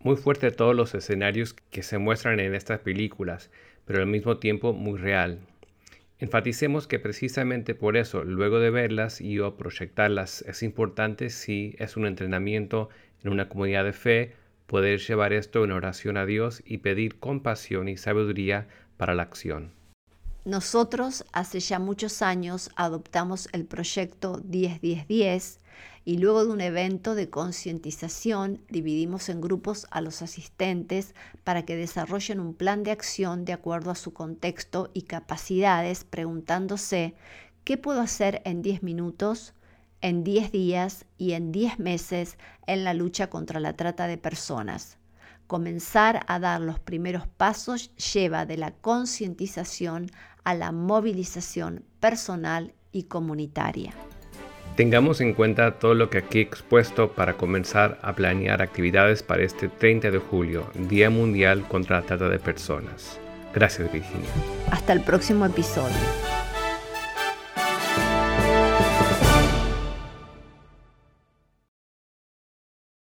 Muy 0.00 0.16
fuerte 0.16 0.50
todos 0.50 0.76
los 0.76 0.94
escenarios 0.94 1.54
que 1.70 1.82
se 1.82 1.96
muestran 1.96 2.40
en 2.40 2.54
estas 2.54 2.80
películas, 2.80 3.50
pero 3.86 4.00
al 4.00 4.06
mismo 4.06 4.36
tiempo 4.36 4.74
muy 4.74 4.98
real. 4.98 5.47
Enfaticemos 6.20 6.88
que 6.88 6.98
precisamente 6.98 7.76
por 7.76 7.96
eso, 7.96 8.24
luego 8.24 8.58
de 8.58 8.70
verlas 8.70 9.20
y 9.20 9.38
o 9.38 9.56
proyectarlas, 9.56 10.42
es 10.42 10.64
importante 10.64 11.30
si 11.30 11.76
es 11.78 11.96
un 11.96 12.06
entrenamiento 12.06 12.88
en 13.22 13.30
una 13.30 13.48
comunidad 13.48 13.84
de 13.84 13.92
fe, 13.92 14.34
poder 14.66 14.98
llevar 14.98 15.32
esto 15.32 15.64
en 15.64 15.70
oración 15.70 16.16
a 16.16 16.26
Dios 16.26 16.62
y 16.66 16.78
pedir 16.78 17.20
compasión 17.20 17.88
y 17.88 17.96
sabiduría 17.96 18.66
para 18.96 19.14
la 19.14 19.22
acción. 19.22 19.72
Nosotros 20.44 21.24
hace 21.32 21.60
ya 21.60 21.78
muchos 21.78 22.20
años 22.20 22.70
adoptamos 22.74 23.48
el 23.52 23.64
proyecto 23.64 24.42
10-10-10 24.42 25.58
y 26.08 26.16
luego 26.16 26.46
de 26.46 26.52
un 26.52 26.62
evento 26.62 27.14
de 27.14 27.28
concientización 27.28 28.62
dividimos 28.70 29.28
en 29.28 29.42
grupos 29.42 29.86
a 29.90 30.00
los 30.00 30.22
asistentes 30.22 31.14
para 31.44 31.66
que 31.66 31.76
desarrollen 31.76 32.40
un 32.40 32.54
plan 32.54 32.82
de 32.82 32.92
acción 32.92 33.44
de 33.44 33.52
acuerdo 33.52 33.90
a 33.90 33.94
su 33.94 34.14
contexto 34.14 34.88
y 34.94 35.02
capacidades 35.02 36.04
preguntándose 36.04 37.14
¿qué 37.64 37.76
puedo 37.76 38.00
hacer 38.00 38.40
en 38.46 38.62
10 38.62 38.82
minutos, 38.84 39.52
en 40.00 40.24
10 40.24 40.50
días 40.50 41.04
y 41.18 41.32
en 41.32 41.52
10 41.52 41.78
meses 41.78 42.38
en 42.66 42.84
la 42.84 42.94
lucha 42.94 43.28
contra 43.28 43.60
la 43.60 43.74
trata 43.74 44.06
de 44.06 44.16
personas? 44.16 44.96
Comenzar 45.46 46.24
a 46.26 46.38
dar 46.38 46.62
los 46.62 46.80
primeros 46.80 47.26
pasos 47.26 47.94
lleva 47.96 48.46
de 48.46 48.56
la 48.56 48.70
concientización 48.70 50.10
a 50.42 50.54
la 50.54 50.72
movilización 50.72 51.84
personal 52.00 52.72
y 52.92 53.02
comunitaria. 53.02 53.92
Tengamos 54.78 55.20
en 55.20 55.34
cuenta 55.34 55.72
todo 55.72 55.94
lo 55.94 56.08
que 56.08 56.18
aquí 56.18 56.38
expuesto 56.38 57.10
para 57.10 57.34
comenzar 57.34 57.98
a 58.00 58.12
planear 58.12 58.62
actividades 58.62 59.24
para 59.24 59.42
este 59.42 59.66
30 59.68 60.12
de 60.12 60.18
julio, 60.18 60.70
Día 60.88 61.10
Mundial 61.10 61.66
contra 61.66 61.98
la 61.98 62.06
Trata 62.06 62.28
de 62.28 62.38
Personas. 62.38 63.18
Gracias 63.52 63.92
Virginia. 63.92 64.30
Hasta 64.70 64.92
el 64.92 65.00
próximo 65.00 65.44
episodio. 65.46 65.96